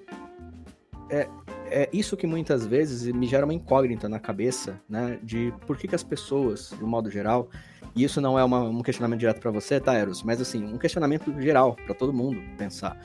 [1.10, 1.28] é,
[1.70, 5.20] é isso que muitas vezes me gera uma incógnita na cabeça, né?
[5.22, 7.50] De por que, que as pessoas, de um modo geral,
[7.96, 10.24] e isso não é uma, um questionamento direto para você, tá, Eros?
[10.24, 12.98] Mas assim, um questionamento geral para todo mundo pensar,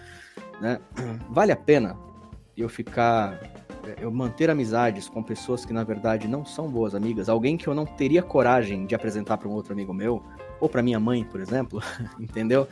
[0.61, 0.81] né?
[1.31, 1.96] Vale a pena
[2.57, 3.40] eu ficar
[3.85, 7.66] é, eu manter amizades com pessoas que na verdade não são boas amigas, alguém que
[7.66, 10.23] eu não teria coragem de apresentar para um outro amigo meu,
[10.61, 11.83] ou para minha mãe, por exemplo,
[12.20, 12.68] entendeu?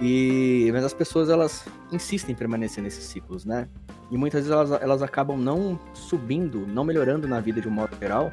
[0.00, 3.68] E mas as pessoas elas insistem em permanecer nesses ciclos, né?
[4.10, 7.96] E muitas vezes elas, elas acabam não subindo, não melhorando na vida de um modo
[8.00, 8.32] geral,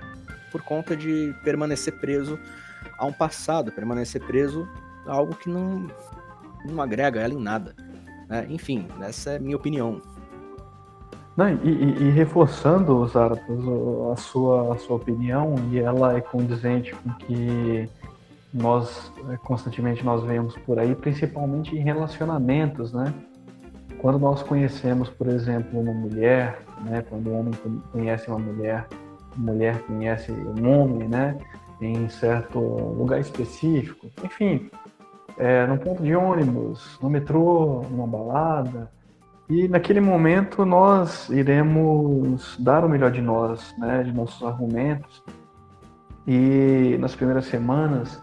[0.52, 2.40] por conta de permanecer preso
[2.98, 4.68] a um passado, permanecer preso
[5.06, 5.88] a algo que não,
[6.66, 7.76] não agrega ela em nada.
[8.30, 8.48] Né?
[8.50, 10.02] Enfim, essa é minha opinião.
[11.36, 13.64] Não, e, e, e, reforçando, Zaratos,
[14.12, 17.88] a sua, a sua opinião, e ela é condizente com que
[18.58, 23.14] nós é, constantemente nós vemos por aí, principalmente em relacionamentos, né?
[24.00, 27.04] Quando nós conhecemos, por exemplo, uma mulher, né?
[27.10, 27.54] Quando um homem
[27.92, 28.88] conhece uma mulher,
[29.36, 31.38] uma mulher conhece um homem, né?
[31.82, 34.70] Em certo lugar específico, enfim,
[35.38, 38.92] é, no ponto de ônibus, no metrô, numa balada,
[39.50, 45.24] e naquele momento nós iremos dar o melhor de nós, né, de nossos argumentos.
[46.28, 48.22] E nas primeiras semanas,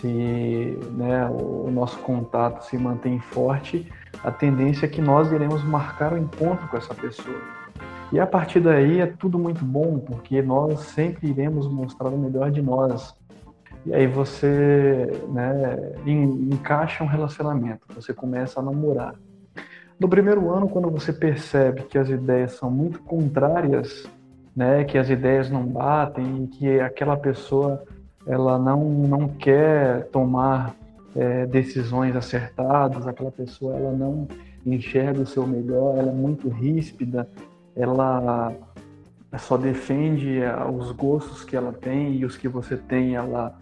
[0.00, 3.90] se né, o nosso contato se mantém forte,
[4.22, 7.40] a tendência é que nós iremos marcar o um encontro com essa pessoa.
[8.12, 12.50] E a partir daí é tudo muito bom, porque nós sempre iremos mostrar o melhor
[12.50, 13.14] de nós.
[13.84, 19.14] E aí você né, encaixa um relacionamento, você começa a namorar.
[19.98, 24.08] No primeiro ano, quando você percebe que as ideias são muito contrárias,
[24.54, 27.82] né, que as ideias não batem e que aquela pessoa
[28.26, 30.74] ela não, não quer tomar
[31.14, 34.26] é, decisões acertadas, aquela pessoa ela não
[34.64, 37.28] enxerga o seu melhor, ela é muito ríspida,
[37.74, 38.52] ela
[39.38, 40.40] só defende
[40.74, 43.54] os gostos que ela tem e os que você tem ela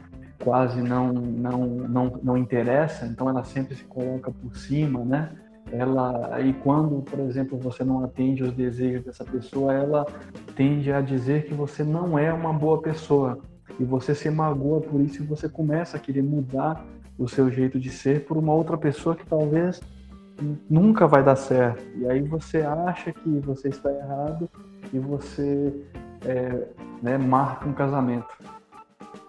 [0.42, 5.30] quase não não não, não interessa, então ela sempre se coloca por cima, né?
[5.72, 10.06] ela e quando, por exemplo, você não atende os desejos dessa pessoa, ela
[10.54, 13.38] tende a dizer que você não é uma boa pessoa
[13.78, 16.84] e você se magoa por isso e você começa a querer mudar
[17.18, 19.80] o seu jeito de ser por uma outra pessoa que talvez
[20.68, 21.82] nunca vai dar certo.
[21.96, 24.48] E aí você acha que você está errado
[24.92, 25.72] e você
[26.24, 26.68] é,
[27.02, 28.34] né, marca um casamento.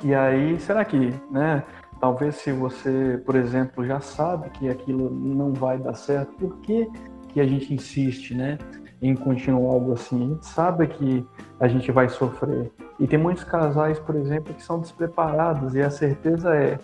[0.04, 1.64] E aí, será que, né?
[2.00, 6.88] Talvez se você, por exemplo, já sabe que aquilo não vai dar certo, por que,
[7.30, 8.58] que a gente insiste, né?
[9.02, 10.16] Em continuar algo assim?
[10.16, 11.26] A gente sabe que
[11.60, 12.72] a gente vai sofrer.
[13.00, 16.80] E tem muitos casais, por exemplo, que são despreparados e a certeza é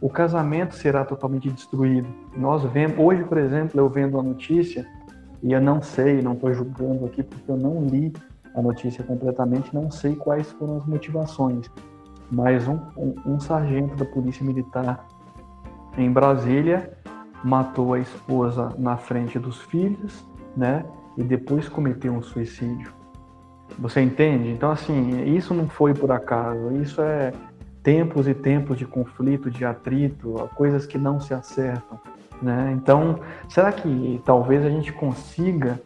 [0.00, 2.08] o casamento será totalmente destruído.
[2.36, 4.86] Nós vemos, hoje, por exemplo, eu vendo a notícia
[5.42, 8.12] e eu não sei, não estou julgando aqui porque eu não li
[8.54, 11.70] a notícia completamente, não sei quais foram as motivações
[12.30, 15.06] mas um, um, um sargento da Polícia Militar
[15.96, 16.92] em Brasília
[17.44, 20.84] matou a esposa na frente dos filhos, né?
[21.16, 22.92] E depois cometeu um suicídio.
[23.78, 24.50] Você entende?
[24.50, 26.72] Então, assim, isso não foi por acaso.
[26.76, 27.32] Isso é
[27.82, 32.00] tempos e tempos de conflito, de atrito, coisas que não se acertam,
[32.42, 32.72] né?
[32.76, 35.80] Então, será que talvez a gente consiga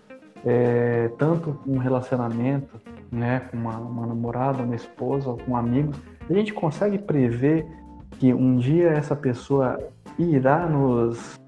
[0.45, 2.81] é, tanto um relacionamento,
[3.13, 7.67] né, com uma, uma namorada, uma esposa, com amigos, a gente consegue prever
[8.13, 9.79] que um dia essa pessoa
[10.19, 11.40] irá nos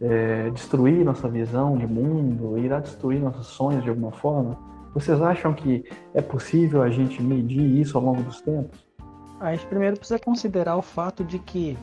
[0.00, 4.56] é, destruir nossa visão de mundo, irá destruir nossos sonhos de alguma forma?
[4.94, 8.86] Vocês acham que é possível a gente medir isso ao longo dos tempos?
[9.38, 11.76] A gente primeiro precisa considerar o fato de que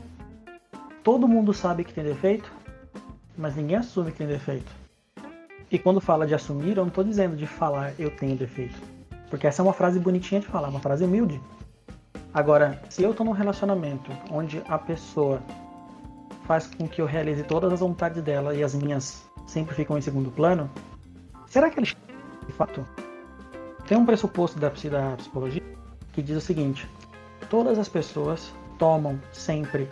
[1.04, 2.52] todo mundo sabe que tem defeito,
[3.38, 4.71] mas ninguém assume que tem defeito.
[5.69, 8.80] E quando fala de assumir, eu não estou dizendo de falar eu tenho defeito.
[9.30, 11.39] Porque essa é uma frase bonitinha de falar, uma frase humilde.
[12.34, 15.39] Agora, se eu estou num relacionamento onde a pessoa
[16.45, 20.01] faz com que eu realize todas as vontades dela e as minhas sempre ficam em
[20.01, 20.69] segundo plano,
[21.47, 21.88] será que ele
[22.47, 22.86] de fato
[23.88, 25.63] tem um pressuposto da psicologia
[26.13, 26.89] que diz o seguinte:
[27.49, 29.89] todas as pessoas tomam sempre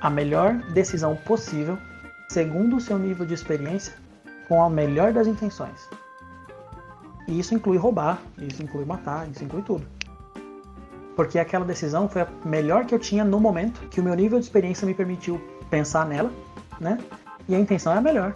[0.00, 1.78] a melhor decisão possível
[2.28, 3.94] segundo o seu nível de experiência
[4.48, 5.88] com a melhor das intenções.
[7.28, 9.86] E isso inclui roubar, isso inclui matar, isso inclui tudo.
[11.14, 14.38] Porque aquela decisão foi a melhor que eu tinha no momento, que o meu nível
[14.38, 15.40] de experiência me permitiu
[15.72, 16.30] pensar nela,
[16.78, 16.98] né?
[17.48, 18.34] E a intenção é a melhor.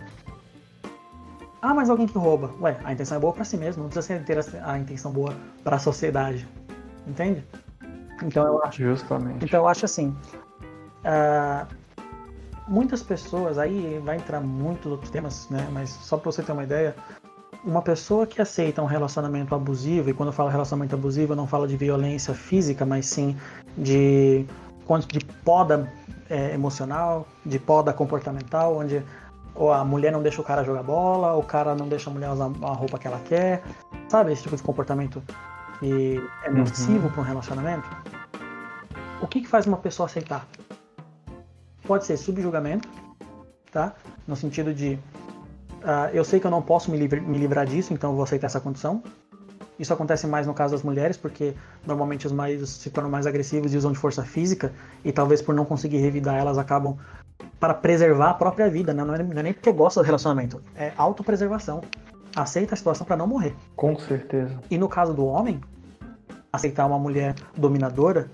[1.61, 2.51] Ah, mas alguém que rouba.
[2.61, 5.77] Ué, a intenção é boa para si mesmo, não precisa ter a intenção boa para
[5.77, 6.49] a sociedade.
[7.07, 7.45] Entende?
[8.23, 8.83] Então eu acho.
[8.83, 9.45] Justamente.
[9.45, 10.17] Então eu acho assim.
[11.05, 11.67] Uh,
[12.67, 15.69] muitas pessoas, aí vai entrar muitos outros temas, né?
[15.73, 16.97] Mas só para você ter uma ideia,
[17.63, 21.47] uma pessoa que aceita um relacionamento abusivo, e quando eu falo relacionamento abusivo, eu não
[21.47, 23.37] falo de violência física, mas sim
[23.77, 24.47] de,
[25.09, 25.93] de poda
[26.29, 29.03] é, emocional, de poda comportamental, onde
[29.55, 32.31] ou a mulher não deixa o cara jogar bola, o cara não deixa a mulher
[32.31, 33.63] usar a roupa que ela quer,
[34.09, 34.33] sabe?
[34.33, 35.23] Esse tipo de comportamento
[35.79, 37.13] que é nocivo uhum.
[37.13, 37.89] para um relacionamento.
[39.23, 40.47] O que, que faz uma pessoa aceitar?
[41.87, 42.89] Pode ser subjugamento,
[43.73, 43.95] tá?
[44.27, 44.99] No sentido de
[45.87, 48.25] Uh, eu sei que eu não posso me, livre, me livrar disso, então eu vou
[48.25, 49.01] aceitar essa condição.
[49.79, 51.55] Isso acontece mais no caso das mulheres, porque
[51.87, 54.73] normalmente os maridos se tornam mais agressivos e usam de força física,
[55.05, 56.97] e talvez por não conseguir revidar, elas acabam
[57.61, 59.05] para preservar a própria vida, né?
[59.05, 61.83] não, é, não é nem porque gosta do relacionamento, é autopreservação.
[62.35, 63.55] aceita a situação para não morrer.
[63.75, 64.59] Com certeza.
[64.71, 65.61] E no caso do homem,
[66.53, 68.31] aceitar uma mulher dominadora,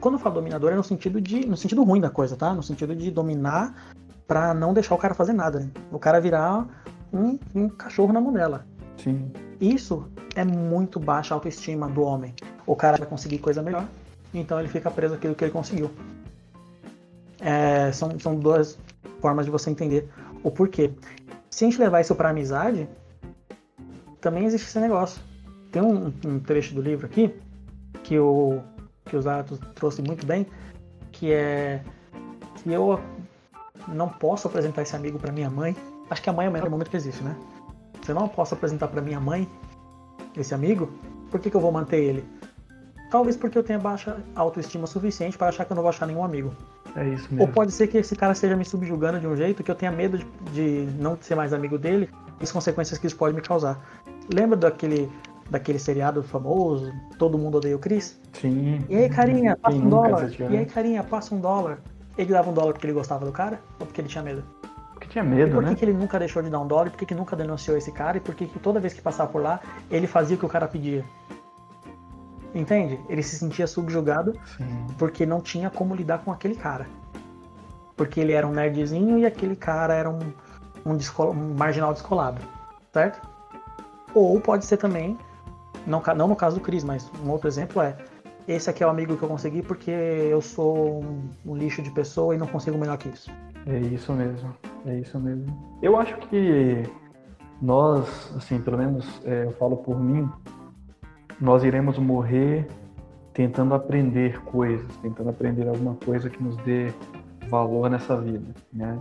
[0.00, 2.52] quando eu falo dominadora é no sentido de no sentido ruim da coisa, tá?
[2.52, 3.92] No sentido de dominar
[4.26, 5.70] para não deixar o cara fazer nada, né?
[5.90, 6.66] O cara virar
[7.12, 8.66] um, um cachorro na mão dela.
[8.96, 9.30] Sim.
[9.60, 12.34] Isso é muito baixa autoestima do homem.
[12.66, 13.86] O cara vai conseguir coisa melhor,
[14.32, 15.90] então ele fica preso àquilo que ele conseguiu.
[17.40, 18.78] É, são, são duas
[19.20, 20.08] formas de você entender
[20.42, 20.90] o porquê.
[21.50, 22.88] Se a gente levar isso para amizade,
[24.20, 25.20] também existe esse negócio.
[25.70, 27.34] Tem um, um, trecho do livro aqui
[28.02, 28.60] que o
[29.04, 30.46] que o Zato trouxe muito bem,
[31.12, 31.82] que é
[32.56, 32.98] que eu
[33.88, 35.76] não posso apresentar esse amigo para minha mãe.
[36.08, 37.36] Acho que a mãe é o melhor momento que existe, né?
[38.04, 39.48] Se eu não posso apresentar para minha mãe
[40.36, 40.90] esse amigo,
[41.30, 42.24] por que, que eu vou manter ele?
[43.10, 46.22] Talvez porque eu tenha baixa autoestima suficiente para achar que eu não vou achar nenhum
[46.22, 46.54] amigo.
[46.96, 47.40] É isso mesmo.
[47.40, 49.90] Ou pode ser que esse cara esteja me subjugando de um jeito que eu tenha
[49.90, 53.40] medo de, de não ser mais amigo dele e as consequências que isso pode me
[53.40, 53.80] causar.
[54.32, 55.10] Lembra daquele,
[55.50, 58.20] daquele seriado famoso, Todo Mundo Odeia o Chris?
[58.34, 58.84] Sim.
[58.86, 60.30] E aí, carinha, passa um dólar.
[60.38, 61.78] E aí, carinha, passa um dólar.
[62.18, 64.44] Ele dava um dólar porque ele gostava do cara ou porque ele tinha medo?
[64.94, 65.70] Porque tinha medo, por né?
[65.70, 66.90] que, que ele nunca deixou de dar um dólar?
[66.90, 68.16] Por que, que nunca denunciou esse cara?
[68.16, 70.48] E por que, que toda vez que passava por lá, ele fazia o que o
[70.48, 71.04] cara pedia?
[72.54, 73.00] Entende?
[73.08, 74.86] Ele se sentia subjugado Sim.
[74.96, 76.86] porque não tinha como lidar com aquele cara.
[77.96, 80.20] Porque ele era um nerdzinho e aquele cara era um,
[80.86, 80.96] um,
[81.30, 82.40] um marginal descolado.
[82.92, 83.20] Certo?
[84.14, 85.18] Ou pode ser também,
[85.84, 87.96] não, não no caso do Chris, mas um outro exemplo é
[88.46, 91.90] esse aqui é o amigo que eu consegui porque eu sou um, um, lixo de
[91.90, 93.30] pessoa e não consigo melhor que isso.
[93.66, 94.54] É isso mesmo,
[94.86, 95.46] é isso mesmo.
[95.80, 96.82] Eu acho que
[97.60, 100.28] nós, assim, pelo menos é, eu falo por mim,
[101.40, 102.66] nós iremos morrer
[103.32, 106.92] tentando aprender coisas, tentando aprender alguma coisa que nos dê
[107.48, 108.98] valor nessa vida, né?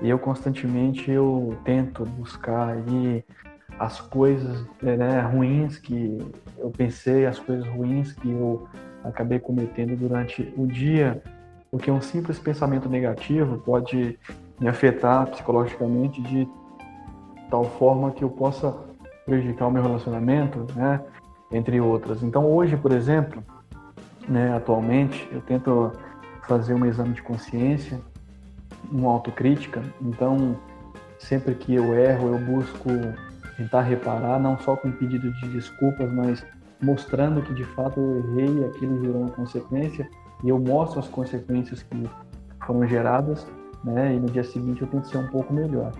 [0.00, 3.24] E eu constantemente eu tento buscar aí
[3.78, 6.18] as coisas né, ruins que
[6.58, 8.68] eu pensei, as coisas ruins que eu
[9.02, 11.22] acabei cometendo durante o dia,
[11.72, 14.18] porque um simples pensamento negativo pode
[14.60, 16.46] me afetar psicologicamente de
[17.50, 18.76] tal forma que eu possa
[19.24, 21.00] prejudicar o meu relacionamento, né,
[21.50, 22.22] entre outras.
[22.22, 23.42] Então hoje, por exemplo,
[24.28, 25.92] né, atualmente, eu tento
[26.46, 27.98] fazer um exame de consciência,
[28.90, 29.82] uma autocrítica.
[30.02, 30.56] Então,
[31.18, 32.88] sempre que eu erro, eu busco
[33.56, 36.44] tentar reparar, não só com pedido de desculpas, mas
[36.82, 40.06] mostrando que de fato eu errei, aquilo gerou uma consequência,
[40.42, 42.08] e eu mostro as consequências que
[42.66, 43.46] foram geradas,
[43.84, 44.14] né?
[44.14, 45.92] E no dia seguinte eu tento ser um pouco melhor.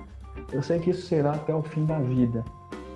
[0.53, 2.45] Eu sei que isso será até o fim da vida,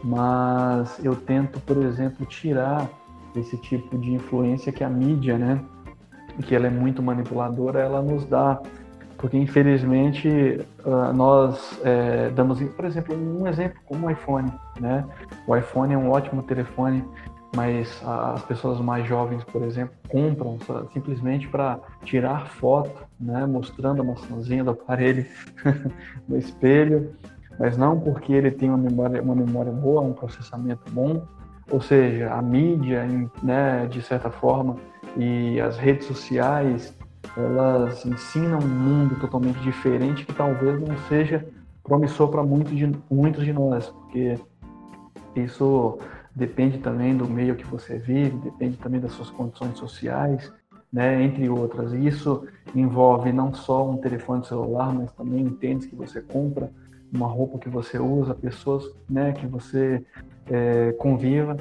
[0.02, 2.88] mas eu tento, por exemplo, tirar
[3.34, 5.60] esse tipo de influência que a mídia, né,
[6.42, 8.60] que ela é muito manipuladora, ela nos dá
[9.18, 15.04] porque infelizmente ah, nós é, damos, por exemplo, um exemplo como o iPhone, né?
[15.46, 17.04] O iPhone é um ótimo telefone,
[17.56, 20.58] mas as pessoas mais jovens, por exemplo, compram
[20.92, 23.46] simplesmente para tirar foto, né?
[23.46, 25.24] Mostrando a maçãzinha do aparelho
[26.28, 27.14] no espelho,
[27.58, 31.26] mas não porque ele tem uma memória, uma memória boa, um processamento bom,
[31.70, 33.08] ou seja, a mídia,
[33.42, 33.86] né?
[33.86, 34.76] De certa forma
[35.16, 36.94] e as redes sociais
[37.36, 41.46] elas ensinam um mundo totalmente diferente que talvez não seja
[41.82, 44.38] promissor para muitos de, muitos de nós, porque
[45.34, 45.98] isso
[46.36, 50.52] depende também do meio que você vive, depende também das suas condições sociais,
[50.92, 51.94] né, entre outras.
[51.94, 56.70] Isso envolve não só um telefone celular, mas também um tênis que você compra,
[57.10, 60.04] uma roupa que você usa, pessoas né, que você
[60.50, 61.56] é, conviva.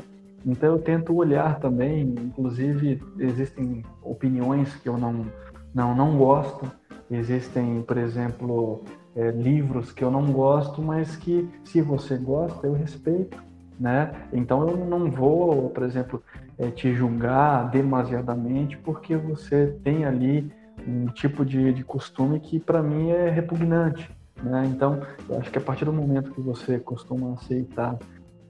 [0.45, 5.25] Então eu tento olhar também, inclusive existem opiniões que eu não
[5.73, 6.71] não, não gosto.
[7.11, 8.81] Existem, por exemplo,
[9.15, 13.37] é, livros que eu não gosto, mas que se você gosta, eu respeito,
[13.79, 14.13] né?
[14.31, 16.23] Então eu não vou, por exemplo,
[16.57, 20.51] é, te julgar demasiadamente porque você tem ali
[20.87, 24.09] um tipo de, de costume que para mim é repugnante,
[24.41, 24.65] né?
[24.67, 27.97] Então eu acho que a partir do momento que você costuma aceitar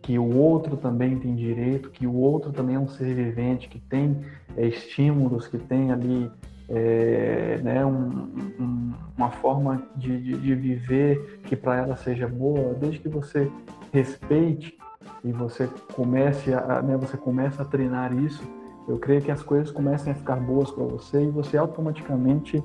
[0.02, 3.80] que o outro também tem direito, que o outro também é um ser vivente, que
[3.80, 4.22] tem
[4.56, 6.32] é, estímulos, que tem ali
[6.70, 12.76] é, né, um, um, uma forma de, de, de viver que para ela seja boa,
[12.76, 13.52] desde que você
[13.92, 14.78] respeite
[15.24, 18.44] e você comece a, né, você começa a treinar isso,
[18.88, 22.64] eu creio que as coisas comecem a ficar boas para você e você automaticamente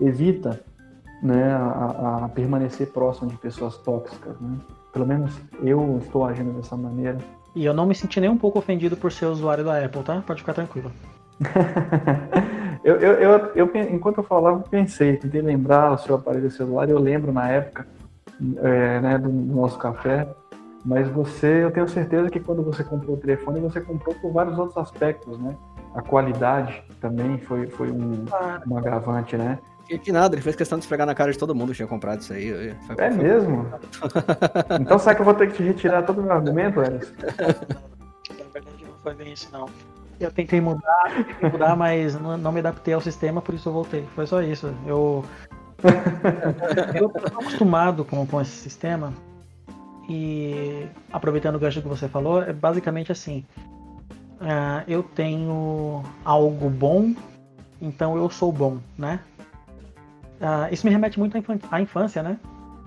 [0.00, 0.60] evita
[1.22, 4.38] né, a, a, permanecer próximo de pessoas tóxicas.
[4.40, 4.56] Né?
[4.92, 7.18] Pelo menos eu estou agindo dessa maneira.
[7.54, 10.22] E eu não me senti nem um pouco ofendido por ser usuário da Apple, tá?
[10.26, 10.90] Pode ficar tranquilo.
[12.84, 16.98] Eu, eu, eu, eu, enquanto eu falava, pensei, tentei lembrar o seu aparelho celular, eu
[16.98, 17.86] lembro na época
[18.58, 20.28] é, né, do nosso café,
[20.88, 24.58] Mas você, eu tenho certeza que quando você comprou o telefone, você comprou por vários
[24.58, 25.54] outros aspectos, né?
[25.94, 28.24] A qualidade também foi, foi um,
[28.66, 29.58] um agravante, né?
[29.84, 31.86] Que, que nada, ele fez questão de esfregar na cara de todo mundo que tinha
[31.86, 32.74] comprado isso aí.
[32.86, 33.22] Foi, é foi...
[33.22, 33.66] mesmo?
[34.80, 37.12] então será que eu vou ter que te retirar todo o meu argumento, Elis?
[37.20, 39.68] Na verdade não foi bem isso, não.
[40.18, 43.74] Eu tentei mudar, tentei mudar mas não, não, me adaptei ao sistema, por isso eu
[43.74, 44.06] voltei.
[44.14, 44.74] Foi só isso.
[44.86, 45.22] Eu,
[46.94, 49.12] eu tô acostumado com, com esse sistema
[50.08, 53.44] e aproveitando o gancho que você falou, é basicamente assim.
[54.40, 57.14] Uh, eu tenho algo bom,
[57.82, 59.20] então eu sou bom, né?
[60.40, 61.36] Uh, isso me remete muito
[61.70, 62.38] à infância, né?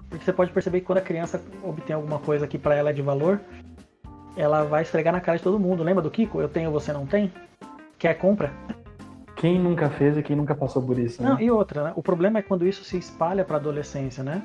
[0.10, 2.94] Porque você pode perceber que quando a criança obtém alguma coisa que para ela é
[2.94, 3.40] de valor,
[4.36, 5.84] ela vai esfregar na cara de todo mundo.
[5.84, 6.42] Lembra do Kiko?
[6.42, 7.32] Eu tenho, você não tem?
[8.00, 8.52] Quer compra?
[9.36, 11.30] Quem nunca fez e quem nunca passou por isso, né?
[11.30, 11.94] Não, e outra, né?
[11.96, 14.42] O problema é quando isso se espalha para adolescência, né?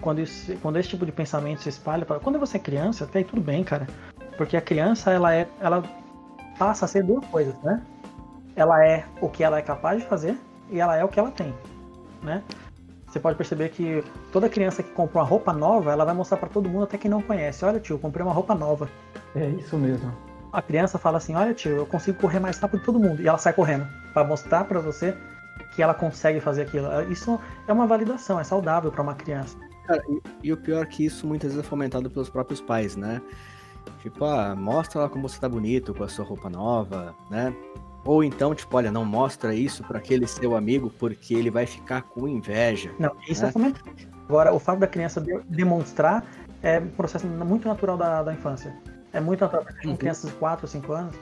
[0.00, 3.20] Quando, isso, quando esse tipo de pensamento se espalha para quando você é criança, até
[3.20, 3.86] aí tudo bem, cara.
[4.36, 5.82] Porque a criança, ela é ela
[6.58, 7.82] passa a ser duas coisas, né?
[8.54, 10.38] Ela é o que ela é capaz de fazer
[10.70, 11.54] e ela é o que ela tem
[12.26, 12.42] né?
[13.06, 16.48] Você pode perceber que toda criança que compra uma roupa nova, ela vai mostrar para
[16.48, 17.64] todo mundo, até quem não conhece.
[17.64, 18.90] Olha, tio, eu comprei uma roupa nova.
[19.34, 20.12] É isso mesmo.
[20.52, 23.22] A criança fala assim: Olha, tio, eu consigo correr mais rápido que todo mundo.
[23.22, 25.16] E ela sai correndo para mostrar para você
[25.74, 26.88] que ela consegue fazer aquilo.
[27.10, 29.56] Isso é uma validação, é saudável para uma criança.
[29.86, 32.96] Cara, e, e, o pior é que isso muitas vezes é fomentado pelos próprios pais,
[32.96, 33.22] né?
[34.02, 37.54] Tipo, ah, mostra lá como você tá bonito com a sua roupa nova, né?
[38.04, 42.02] Ou então, tipo, olha, não mostra isso para aquele seu amigo porque ele vai ficar
[42.02, 42.92] com inveja.
[42.98, 43.48] Não, isso né?
[43.48, 43.92] é fundamental.
[44.28, 46.24] Agora, o fato da criança demonstrar
[46.62, 48.76] é um processo muito natural da, da infância.
[49.12, 49.66] É muito natural.
[49.82, 49.96] Com uhum.
[49.96, 51.16] crianças de 4 ou 5 anos,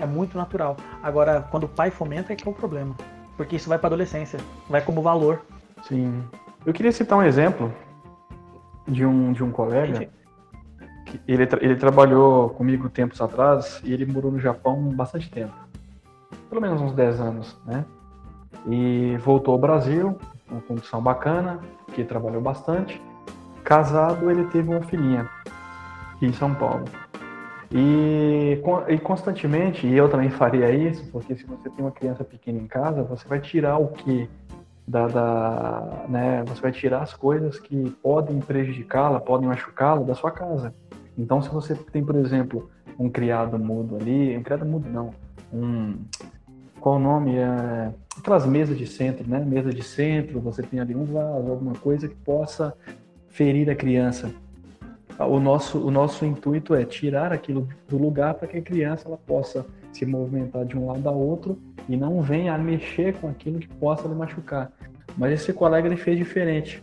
[0.00, 0.76] é muito natural.
[1.02, 2.94] Agora, quando o pai fomenta, é que é o problema.
[3.36, 4.38] Porque isso vai para adolescência,
[4.68, 5.42] vai como valor.
[5.86, 6.22] Sim.
[6.64, 7.72] Eu queria citar um exemplo
[8.86, 10.08] de um, de um colega.
[11.26, 15.66] Ele, ele trabalhou comigo tempos atrás e ele morou no Japão bastante tempo
[16.48, 17.84] pelo menos uns 10 anos, né?
[18.66, 20.18] E voltou ao Brasil,
[20.50, 21.60] uma condição bacana,
[21.92, 23.00] que trabalhou bastante.
[23.62, 25.28] Casado, ele teve uma filhinha
[26.14, 26.84] aqui em São Paulo.
[27.70, 32.58] E, e, constantemente, e eu também faria isso, porque se você tem uma criança pequena
[32.58, 34.28] em casa, você vai tirar o que
[34.86, 40.30] da, da né, você vai tirar as coisas que podem prejudicá-la, podem machucá-la da sua
[40.30, 40.74] casa.
[41.18, 45.10] Então, se você tem, por exemplo, um criado mudo ali, um criado mudo não,
[45.52, 45.96] um
[46.86, 47.34] qual o nome?
[47.34, 49.40] É, aquelas mesas de centro, né?
[49.44, 52.72] Mesa de centro, você tem ali um vaso, alguma coisa que possa
[53.28, 54.32] ferir a criança.
[55.18, 59.16] O nosso, o nosso intuito é tirar aquilo do lugar para que a criança ela
[59.16, 61.58] possa se movimentar de um lado a outro
[61.88, 64.70] e não venha a mexer com aquilo que possa lhe machucar.
[65.16, 66.82] Mas esse colega ele fez diferente.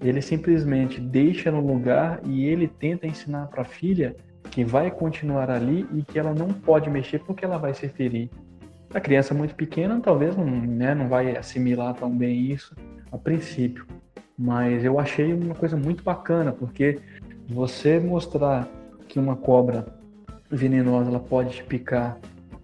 [0.00, 4.16] Ele simplesmente deixa no lugar e ele tenta ensinar para a filha
[4.50, 8.30] que vai continuar ali e que ela não pode mexer porque ela vai se ferir.
[8.92, 12.74] A criança muito pequena talvez não, né, não vai assimilar tão bem isso
[13.12, 13.86] a princípio,
[14.36, 16.98] mas eu achei uma coisa muito bacana, porque
[17.48, 18.68] você mostrar
[19.06, 19.86] que uma cobra
[20.50, 22.18] venenosa ela pode te picar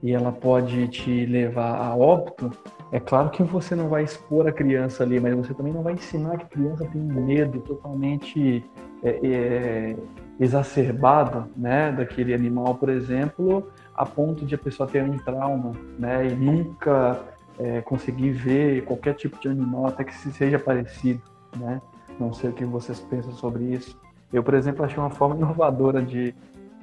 [0.07, 2.49] e ela pode te levar a óbito,
[2.93, 5.95] é claro que você não vai expor a criança ali, mas você também não vai
[5.95, 8.65] ensinar que a criança tem um medo totalmente
[9.03, 9.97] é, é,
[10.39, 16.29] exacerbado né, daquele animal, por exemplo, a ponto de a pessoa ter um trauma, né,
[16.29, 17.21] e nunca
[17.59, 21.21] é, conseguir ver qualquer tipo de animal até que se seja parecido,
[21.57, 21.83] né?
[22.21, 23.99] Não sei o que vocês pensam sobre isso.
[24.33, 26.33] Eu, por exemplo, achei uma forma inovadora de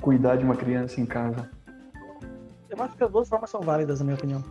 [0.02, 1.50] cuidar de uma criança em casa.
[2.76, 4.44] Eu acho que as duas formas são válidas, na minha opinião.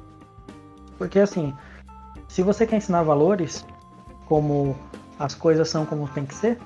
[0.97, 1.53] Porque, assim,
[2.29, 3.66] se você quer ensinar valores,
[4.27, 4.77] como
[5.18, 6.57] as coisas são como tem que ser,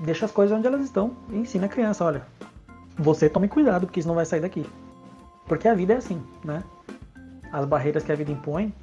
[0.00, 2.26] deixa as coisas onde elas estão e ensina a criança, olha,
[2.98, 4.68] você tome cuidado, porque isso não vai sair daqui.
[5.46, 6.62] Porque a vida é assim, né?
[7.50, 8.74] As barreiras que a vida impõe,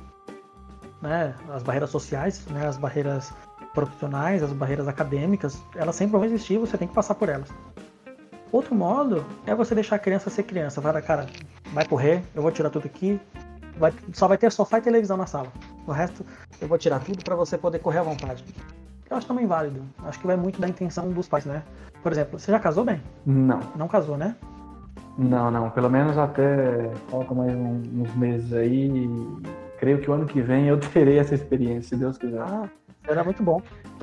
[0.99, 1.35] né?
[1.53, 2.65] As barreiras sociais, né?
[2.65, 3.31] As barreiras
[3.71, 7.49] profissionais, as barreiras acadêmicas, elas sempre vão existir, você tem que passar por elas.
[8.51, 10.81] Outro modo é você deixar a criança ser criança.
[10.81, 11.25] Vai, cara,
[11.73, 13.19] vai correr, eu vou tirar tudo aqui.
[13.77, 15.47] Vai, só vai ter sofá e televisão na sala.
[15.87, 16.25] O resto
[16.59, 18.43] eu vou tirar tudo para você poder correr à vontade.
[19.09, 19.81] Eu acho também válido.
[19.99, 21.63] Acho que vai muito da intenção dos pais, né?
[22.03, 23.01] Por exemplo, você já casou bem?
[23.25, 23.59] Não.
[23.75, 24.35] Não casou, né?
[25.17, 25.69] Não, não.
[25.69, 29.09] Pelo menos até falta mais uns meses aí.
[29.79, 32.41] Creio que o ano que vem eu terei essa experiência, se Deus quiser.
[32.41, 32.69] Ah,
[33.05, 33.61] será muito bom.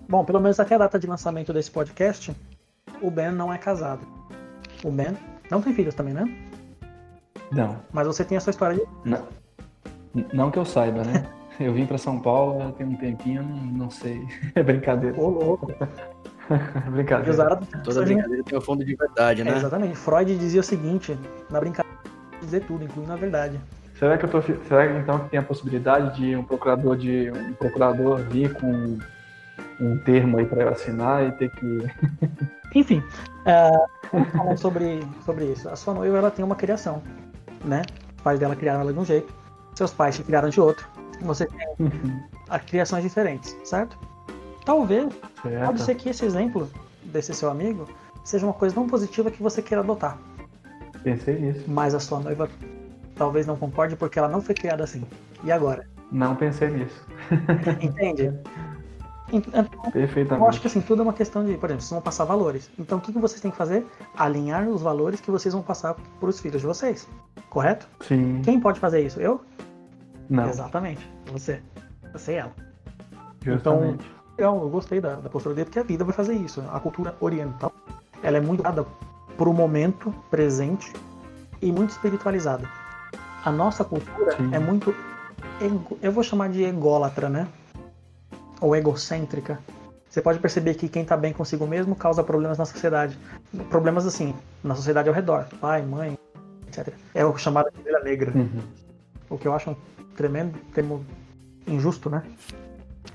[0.09, 2.35] Bom, pelo menos até a data de lançamento desse podcast,
[3.03, 4.07] o Ben não é casado.
[4.85, 5.17] O Ben
[5.51, 6.25] não tem filhos também, né?
[7.51, 7.77] Não.
[7.93, 8.83] Mas você tem essa história de.
[9.05, 9.27] Não.
[10.33, 11.27] Não que eu saiba, né?
[11.59, 14.25] Eu vim para São Paulo tem um tempinho, não, não sei.
[14.55, 15.21] É brincadeira.
[15.21, 15.67] Ô, louco.
[16.93, 17.33] brincadeira.
[17.33, 19.51] Usaram Toda brincadeira tem um fundo de verdade, né?
[19.51, 19.97] É, exatamente.
[19.97, 21.19] Freud dizia o seguinte,
[21.51, 21.99] na brincadeira
[22.41, 23.61] dizer tudo, incluindo a verdade.
[23.99, 27.53] Será que eu tô, será que então tem a possibilidade de um procurador de um
[27.55, 28.99] procurador vir com
[29.81, 31.79] um termo aí para eu assinar e ter que
[32.75, 33.03] Enfim,
[33.47, 35.69] uh, sobre sobre isso.
[35.69, 37.03] A sua noiva ela tem uma criação,
[37.65, 37.83] né?
[38.17, 39.33] Os pais dela criaram ela de um jeito,
[39.75, 40.87] seus pais te criaram de outro.
[41.23, 41.59] Você tem
[42.49, 43.99] as criações diferentes, certo?
[44.65, 45.13] Talvez
[45.43, 45.67] certo.
[45.67, 46.71] pode ser que esse exemplo
[47.05, 47.89] desse seu amigo
[48.25, 50.19] seja uma coisa tão positiva que você queira adotar.
[51.03, 51.65] Pensei nisso.
[51.67, 52.49] Mas a sua noiva
[53.15, 55.03] talvez não concorde porque ela não foi criada assim.
[55.43, 55.87] E agora?
[56.13, 57.07] Não pensei nisso.
[57.81, 58.33] Entende?
[59.33, 60.43] Então, Perfeitamente.
[60.43, 62.71] eu acho que assim, tudo é uma questão de, por exemplo, vocês vão passar valores.
[62.79, 63.87] Então o que, que vocês têm que fazer?
[64.17, 67.07] Alinhar os valores que vocês vão passar para os filhos de vocês.
[67.51, 67.89] Correto?
[68.01, 68.41] Sim.
[68.43, 69.21] Quem pode fazer isso?
[69.21, 69.41] Eu?
[70.29, 70.49] Não.
[70.49, 71.07] Exatamente.
[71.33, 71.61] Você.
[72.13, 72.53] Você e ela.
[73.45, 74.05] Justamente.
[74.05, 76.63] Então, eu, eu gostei da, da postura dele porque a vida vai fazer isso.
[76.73, 77.73] A cultura oriental,
[78.23, 78.87] ela é muito dada
[79.37, 80.93] para o momento presente
[81.61, 82.69] e muito espiritualizada.
[83.45, 84.55] A nossa cultura Sim.
[84.55, 84.95] é muito,
[86.03, 87.47] eu vou chamar de ególatra, né?
[88.61, 89.59] Ou egocêntrica.
[90.09, 93.19] Você pode perceber que quem está bem consigo mesmo causa problemas na sociedade.
[93.69, 94.35] Problemas assim,
[94.65, 95.47] na sociedade ao redor.
[95.61, 96.19] Pai, mãe,
[96.67, 96.93] etc.
[97.15, 98.33] É o chamado de ovelha negra.
[98.35, 98.63] Uhum.
[99.29, 99.77] O que eu acho um
[100.17, 101.05] tremendo termo
[101.67, 102.23] injusto, né?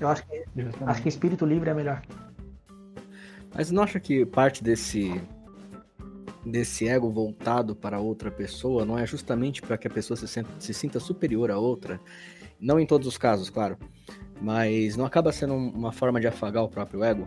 [0.00, 0.90] Eu acho que, Justamente.
[0.90, 2.02] acho que espírito livre é melhor.
[3.54, 5.20] Mas não acha que parte desse
[6.44, 10.50] desse ego voltado para outra pessoa não é justamente para que a pessoa se, senta-
[10.58, 11.98] se sinta superior a outra?
[12.60, 13.78] Não em todos os casos, claro.
[14.40, 17.26] Mas não acaba sendo um- uma forma de afagar o próprio ego?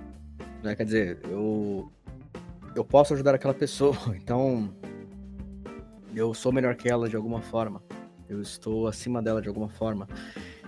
[0.63, 0.75] Né?
[0.75, 1.91] Quer dizer, eu,
[2.75, 4.73] eu posso ajudar aquela pessoa, então
[6.15, 7.81] eu sou melhor que ela de alguma forma.
[8.27, 10.07] Eu estou acima dela de alguma forma.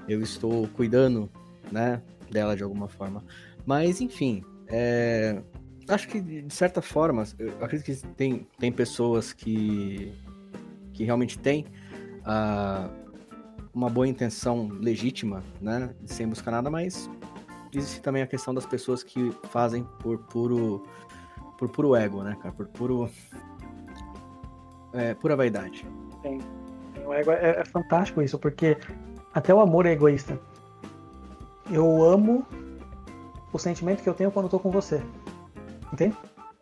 [0.07, 1.29] Eu estou cuidando,
[1.71, 3.23] né, dela de alguma forma.
[3.65, 5.41] Mas, enfim, é,
[5.87, 7.23] acho que de certa forma,
[7.61, 10.13] acredito que tem, tem pessoas que,
[10.93, 11.65] que realmente têm
[12.23, 12.89] ah,
[13.73, 15.93] uma boa intenção legítima, né?
[16.05, 17.09] Sem buscar nada, mas
[17.73, 20.83] existe também a questão das pessoas que fazem por puro,
[21.57, 22.53] por puro ego, né, cara?
[22.53, 23.09] Por puro.
[24.93, 25.85] É, pura vaidade.
[27.05, 28.77] O ego é, é fantástico isso, porque
[29.33, 30.39] até o amor é egoísta.
[31.71, 32.45] Eu amo
[33.53, 35.01] o sentimento que eu tenho quando eu tô com você.
[35.93, 36.15] Entende?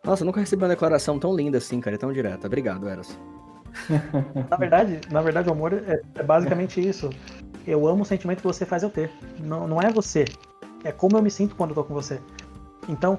[0.04, 2.46] Nossa, eu nunca recebi uma declaração tão linda assim, cara, e tão direta.
[2.46, 3.18] Obrigado, Eros.
[4.50, 7.10] Na verdade, na verdade, o amor é, é basicamente isso.
[7.66, 9.10] Eu amo o sentimento que você faz eu ter.
[9.38, 10.24] Não, não é você.
[10.84, 12.20] É como eu me sinto quando eu tô com você.
[12.88, 13.18] Então,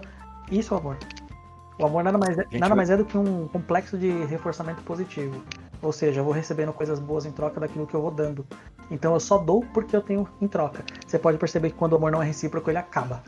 [0.51, 0.97] isso é o amor.
[1.79, 4.81] O amor nada mais é, Gente, nada mais é do que um complexo de reforçamento
[4.83, 5.43] positivo.
[5.81, 8.45] Ou seja, eu vou recebendo coisas boas em troca daquilo que eu vou dando.
[8.91, 10.83] Então eu só dou porque eu tenho em troca.
[11.07, 13.23] Você pode perceber que quando o amor não é recíproco, ele acaba.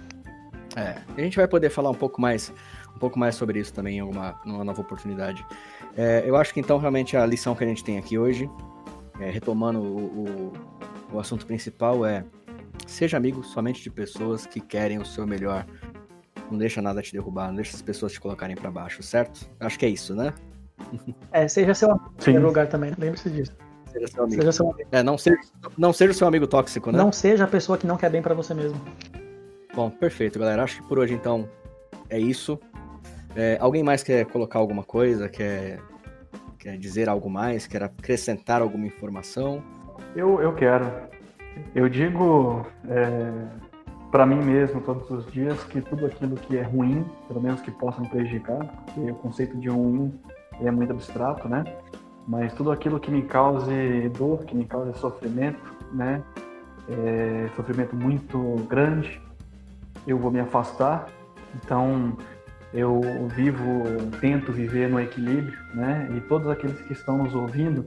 [0.75, 2.51] É, a gente vai poder falar um pouco mais,
[2.95, 5.45] um pouco mais sobre isso também em alguma numa nova oportunidade.
[5.95, 8.49] É, eu acho que então realmente a lição que a gente tem aqui hoje,
[9.19, 10.53] é, retomando o, o,
[11.13, 12.23] o assunto principal, é
[12.87, 15.65] seja amigo somente de pessoas que querem o seu melhor.
[16.49, 19.49] Não deixa nada te derrubar, não deixa as pessoas te colocarem pra baixo, certo?
[19.59, 20.33] Acho que é isso, né?
[21.31, 22.23] É, seja seu amigo em Sim.
[22.23, 22.91] primeiro lugar também.
[22.97, 23.55] Lembre-se disso.
[23.91, 24.41] Seja seu amigo.
[24.41, 24.89] Seja seu amigo.
[24.91, 25.37] É, não seja,
[25.77, 26.97] não seja o seu amigo tóxico, né?
[26.97, 28.79] Não seja a pessoa que não quer bem pra você mesmo.
[29.73, 30.63] Bom, perfeito, galera.
[30.63, 31.47] Acho que por hoje, então,
[32.09, 32.59] é isso.
[33.35, 35.29] É, alguém mais quer colocar alguma coisa?
[35.29, 35.79] Quer,
[36.59, 37.65] quer dizer algo mais?
[37.65, 39.63] Quer acrescentar alguma informação?
[40.15, 40.85] Eu, eu quero.
[41.73, 43.31] Eu digo é,
[44.11, 47.71] para mim mesmo todos os dias que tudo aquilo que é ruim, pelo menos que
[47.71, 50.13] possa me prejudicar, porque o conceito de ruim
[50.59, 51.63] é muito abstrato, né?
[52.27, 56.21] Mas tudo aquilo que me cause dor, que me cause sofrimento, né?
[56.89, 59.21] É, sofrimento muito grande,
[60.05, 61.07] eu vou me afastar.
[61.55, 62.17] Então
[62.73, 63.01] eu
[63.35, 63.83] vivo,
[64.19, 66.09] tento viver no equilíbrio, né?
[66.15, 67.85] E todos aqueles que estão nos ouvindo,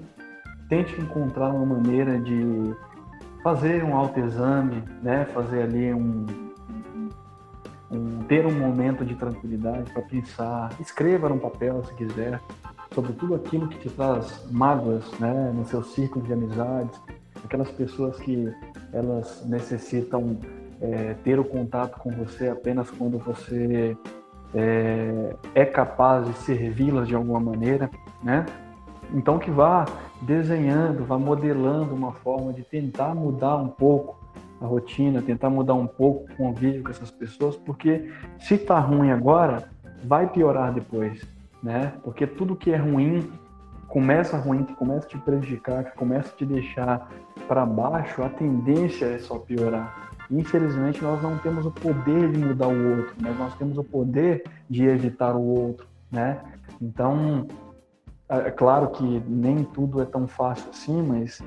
[0.69, 2.75] tente encontrar uma maneira de
[3.43, 5.25] fazer um autoexame, né?
[5.27, 6.27] Fazer ali um,
[7.91, 12.39] um ter um momento de tranquilidade para pensar, escreva num papel se quiser
[12.95, 15.51] sobre tudo aquilo que te traz mágoas, né?
[15.55, 17.01] No seu círculo de amizades,
[17.43, 18.53] aquelas pessoas que
[18.93, 20.39] elas necessitam
[20.81, 23.97] é, ter o contato com você apenas quando você
[24.55, 27.91] é, é capaz de servi-las de alguma maneira,
[28.23, 28.47] né?
[29.13, 29.85] Então que vá
[30.23, 34.19] desenhando, vá modelando uma forma de tentar mudar um pouco
[34.61, 39.11] a rotina, tentar mudar um pouco o convívio com essas pessoas, porque se tá ruim
[39.11, 39.69] agora,
[40.05, 41.27] vai piorar depois,
[41.63, 41.93] né?
[42.03, 43.31] Porque tudo que é ruim
[43.89, 47.09] começa ruim, que começa a te prejudicar, que começa a te deixar
[47.47, 50.04] para baixo, a tendência é só piorar.
[50.31, 54.45] Infelizmente, nós não temos o poder de mudar o outro, mas nós temos o poder
[54.69, 56.41] de evitar o outro, né?
[56.81, 57.47] Então,
[58.29, 61.43] é, é claro que nem tudo é tão fácil assim, mas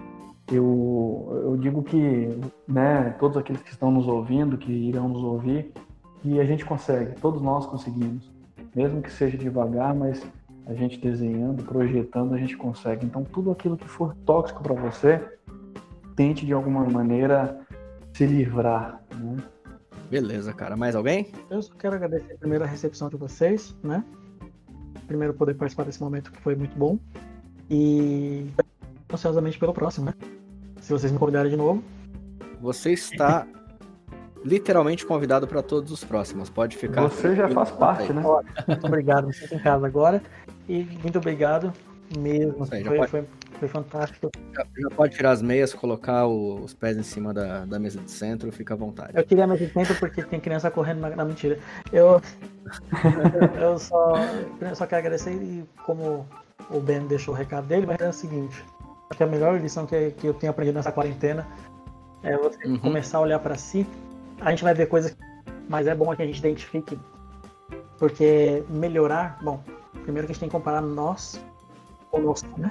[0.51, 5.73] eu, eu digo que, né, todos aqueles que estão nos ouvindo, que irão nos ouvir,
[6.21, 8.31] que a gente consegue, todos nós conseguimos,
[8.75, 10.25] mesmo que seja devagar, mas
[10.65, 13.05] a gente desenhando, projetando, a gente consegue.
[13.05, 15.21] Então, tudo aquilo que for tóxico para você,
[16.15, 17.59] tente de alguma maneira
[18.17, 19.37] se livrar, né?
[20.09, 20.75] Beleza, cara.
[20.75, 21.31] Mais alguém?
[21.51, 24.03] Eu só quero agradecer primeiro a recepção de vocês, né?
[25.05, 26.97] Primeiro poder participar desse momento que foi muito bom.
[27.69, 28.47] E
[29.13, 30.13] ansiosamente pelo próximo, né?
[30.81, 31.83] Se vocês me convidarem de novo.
[32.59, 33.45] Você está
[34.43, 36.49] literalmente convidado para todos os próximos.
[36.49, 37.03] Pode ficar.
[37.03, 38.23] Você já faz parte, né?
[38.67, 39.27] Muito obrigado.
[39.27, 40.23] Você em casa agora.
[40.67, 41.71] E muito obrigado
[42.17, 42.67] mesmo.
[42.71, 43.11] Aí, foi, pode...
[43.11, 43.25] foi,
[43.59, 44.31] foi fantástico.
[44.53, 47.99] Já, já, pode tirar as meias, colocar o, os pés em cima da, da mesa
[47.99, 49.11] de centro, fica à vontade.
[49.15, 51.59] Eu queria a mesa de centro porque tem criança correndo na, na mentira.
[51.91, 52.21] Eu,
[53.59, 54.13] eu, só,
[54.61, 56.25] eu só quero agradecer e como
[56.69, 58.63] o Ben deixou o recado dele, mas é o seguinte.
[59.09, 61.47] Acho que a melhor lição que, que eu tenho aprendido nessa quarentena
[62.23, 62.77] é você uhum.
[62.77, 63.87] começar a olhar para si.
[64.41, 65.15] A gente vai ver coisas,
[65.69, 66.99] mas é bom que a gente identifique.
[67.97, 69.63] Porque melhorar, bom,
[70.03, 71.41] primeiro que a gente tem que comparar nós
[72.11, 72.69] conosco, né?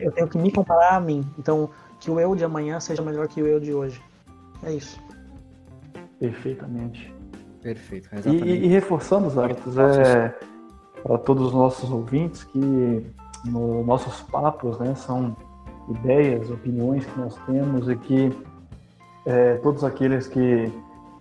[0.00, 1.24] Eu tenho que me comparar a mim.
[1.38, 1.70] Então,
[2.00, 4.02] que o eu de amanhã seja melhor que o eu de hoje.
[4.62, 5.00] É isso.
[6.18, 7.12] Perfeitamente.
[7.62, 8.08] Perfeito.
[8.28, 10.34] E, e, reforçando, Zaratos, é,
[11.02, 12.58] para todos os nossos ouvintes que
[13.44, 15.36] nos nossos papos né, são
[15.88, 18.32] ideias, opiniões que nós temos e que
[19.26, 20.72] é, todos aqueles que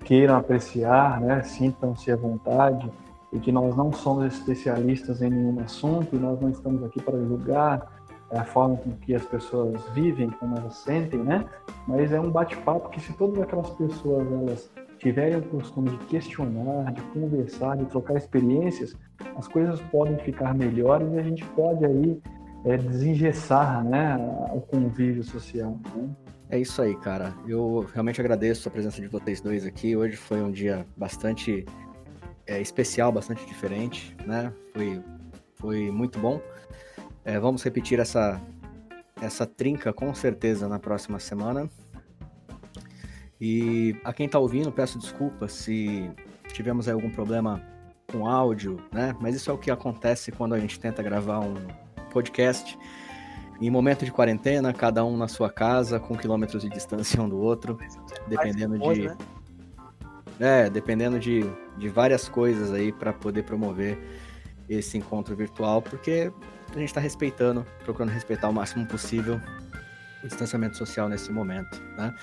[0.04, 2.92] queiram apreciar, né, sintam-se à vontade
[3.32, 7.18] e que nós não somos especialistas em nenhum assunto e nós não estamos aqui para
[7.20, 8.01] julgar
[8.32, 11.46] a forma com que as pessoas vivem, como elas sentem, né?
[11.88, 16.94] Mas é um bate-papo que se todas aquelas pessoas elas tiverem o costume de questionar,
[16.94, 18.96] de conversar, de trocar experiências,
[19.36, 22.22] as coisas podem ficar melhores e a gente pode aí
[22.66, 24.16] é, desengessar, né,
[24.54, 25.78] o convívio social.
[25.96, 26.10] Né?
[26.52, 27.34] É isso aí, cara.
[27.48, 29.96] Eu realmente agradeço a presença de vocês dois aqui.
[29.96, 31.66] Hoje foi um dia bastante
[32.46, 34.54] é, especial, bastante diferente, né?
[34.74, 35.02] Foi,
[35.56, 36.42] foi muito bom.
[37.24, 38.42] É, vamos repetir essa,
[39.22, 41.70] essa trinca com certeza na próxima semana.
[43.40, 46.10] E a quem está ouvindo, peço desculpas se
[46.54, 47.62] tivemos algum problema
[48.12, 49.16] com áudio, né?
[49.20, 51.56] Mas isso é o que acontece quando a gente tenta gravar um
[52.12, 52.78] podcast
[53.62, 57.40] em momento de quarentena, cada um na sua casa, com quilômetros de distância um do
[57.40, 57.78] outro,
[58.28, 59.08] dependendo de.
[59.08, 59.18] Né?
[60.40, 61.46] É, dependendo de,
[61.78, 64.00] de várias coisas aí para poder promover
[64.76, 66.32] esse encontro virtual, porque
[66.70, 69.40] a gente está respeitando, procurando respeitar o máximo possível
[70.24, 71.82] o distanciamento social nesse momento.
[71.98, 72.14] Né?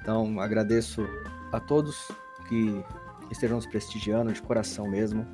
[0.00, 1.06] Então, agradeço
[1.52, 2.10] a todos
[2.48, 2.82] que
[3.30, 5.26] estejam nos prestigiando de coração mesmo.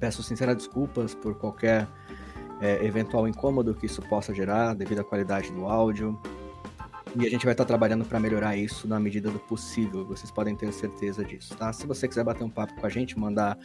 [0.00, 1.86] Peço sinceras desculpas por qualquer
[2.60, 6.18] é, eventual incômodo que isso possa gerar devido à qualidade do áudio,
[7.16, 10.04] e a gente vai estar trabalhando para melhorar isso na medida do possível.
[10.04, 11.72] Vocês podem ter certeza disso, tá?
[11.72, 13.56] Se você quiser bater um papo com a gente, mandar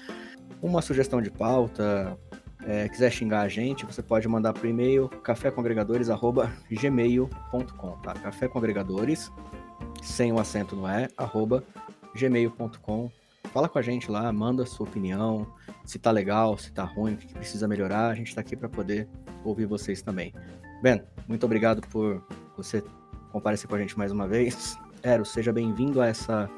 [0.61, 2.17] uma sugestão de pauta,
[2.65, 8.13] é, quiser xingar a gente, você pode mandar por e-mail cafécongregadores@gmail.com, tá?
[8.13, 9.31] Cafécongregadores
[10.01, 11.63] sem o acento no é, arroba
[12.15, 13.11] gmail.com.
[13.51, 15.47] Fala com a gente lá, manda sua opinião,
[15.83, 18.69] se tá legal, se tá ruim, o que precisa melhorar, a gente tá aqui para
[18.69, 19.09] poder
[19.43, 20.31] ouvir vocês também.
[20.83, 22.23] Ben, muito obrigado por
[22.55, 22.83] você
[23.31, 24.77] comparecer com a gente mais uma vez.
[25.03, 26.49] Ero, seja bem-vindo a essa,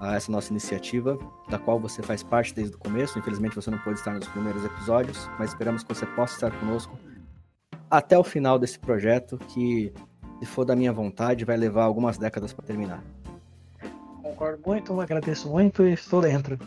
[0.00, 3.18] a essa nossa iniciativa, da qual você faz parte desde o começo.
[3.18, 6.98] Infelizmente você não pôde estar nos primeiros episódios, mas esperamos que você possa estar conosco
[7.90, 9.92] até o final desse projeto, que,
[10.40, 13.02] se for da minha vontade, vai levar algumas décadas para terminar.
[14.22, 16.58] Concordo muito, agradeço muito e estou dentro.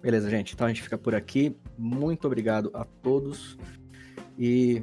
[0.00, 0.54] Beleza, gente.
[0.54, 1.56] Então a gente fica por aqui.
[1.76, 3.58] Muito obrigado a todos
[4.38, 4.82] e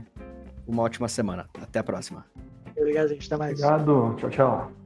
[0.67, 1.49] uma ótima semana.
[1.59, 2.25] Até a próxima.
[2.77, 3.25] Obrigado, gente.
[3.27, 3.59] Até mais.
[3.59, 4.15] Obrigado.
[4.17, 4.84] Tchau, tchau.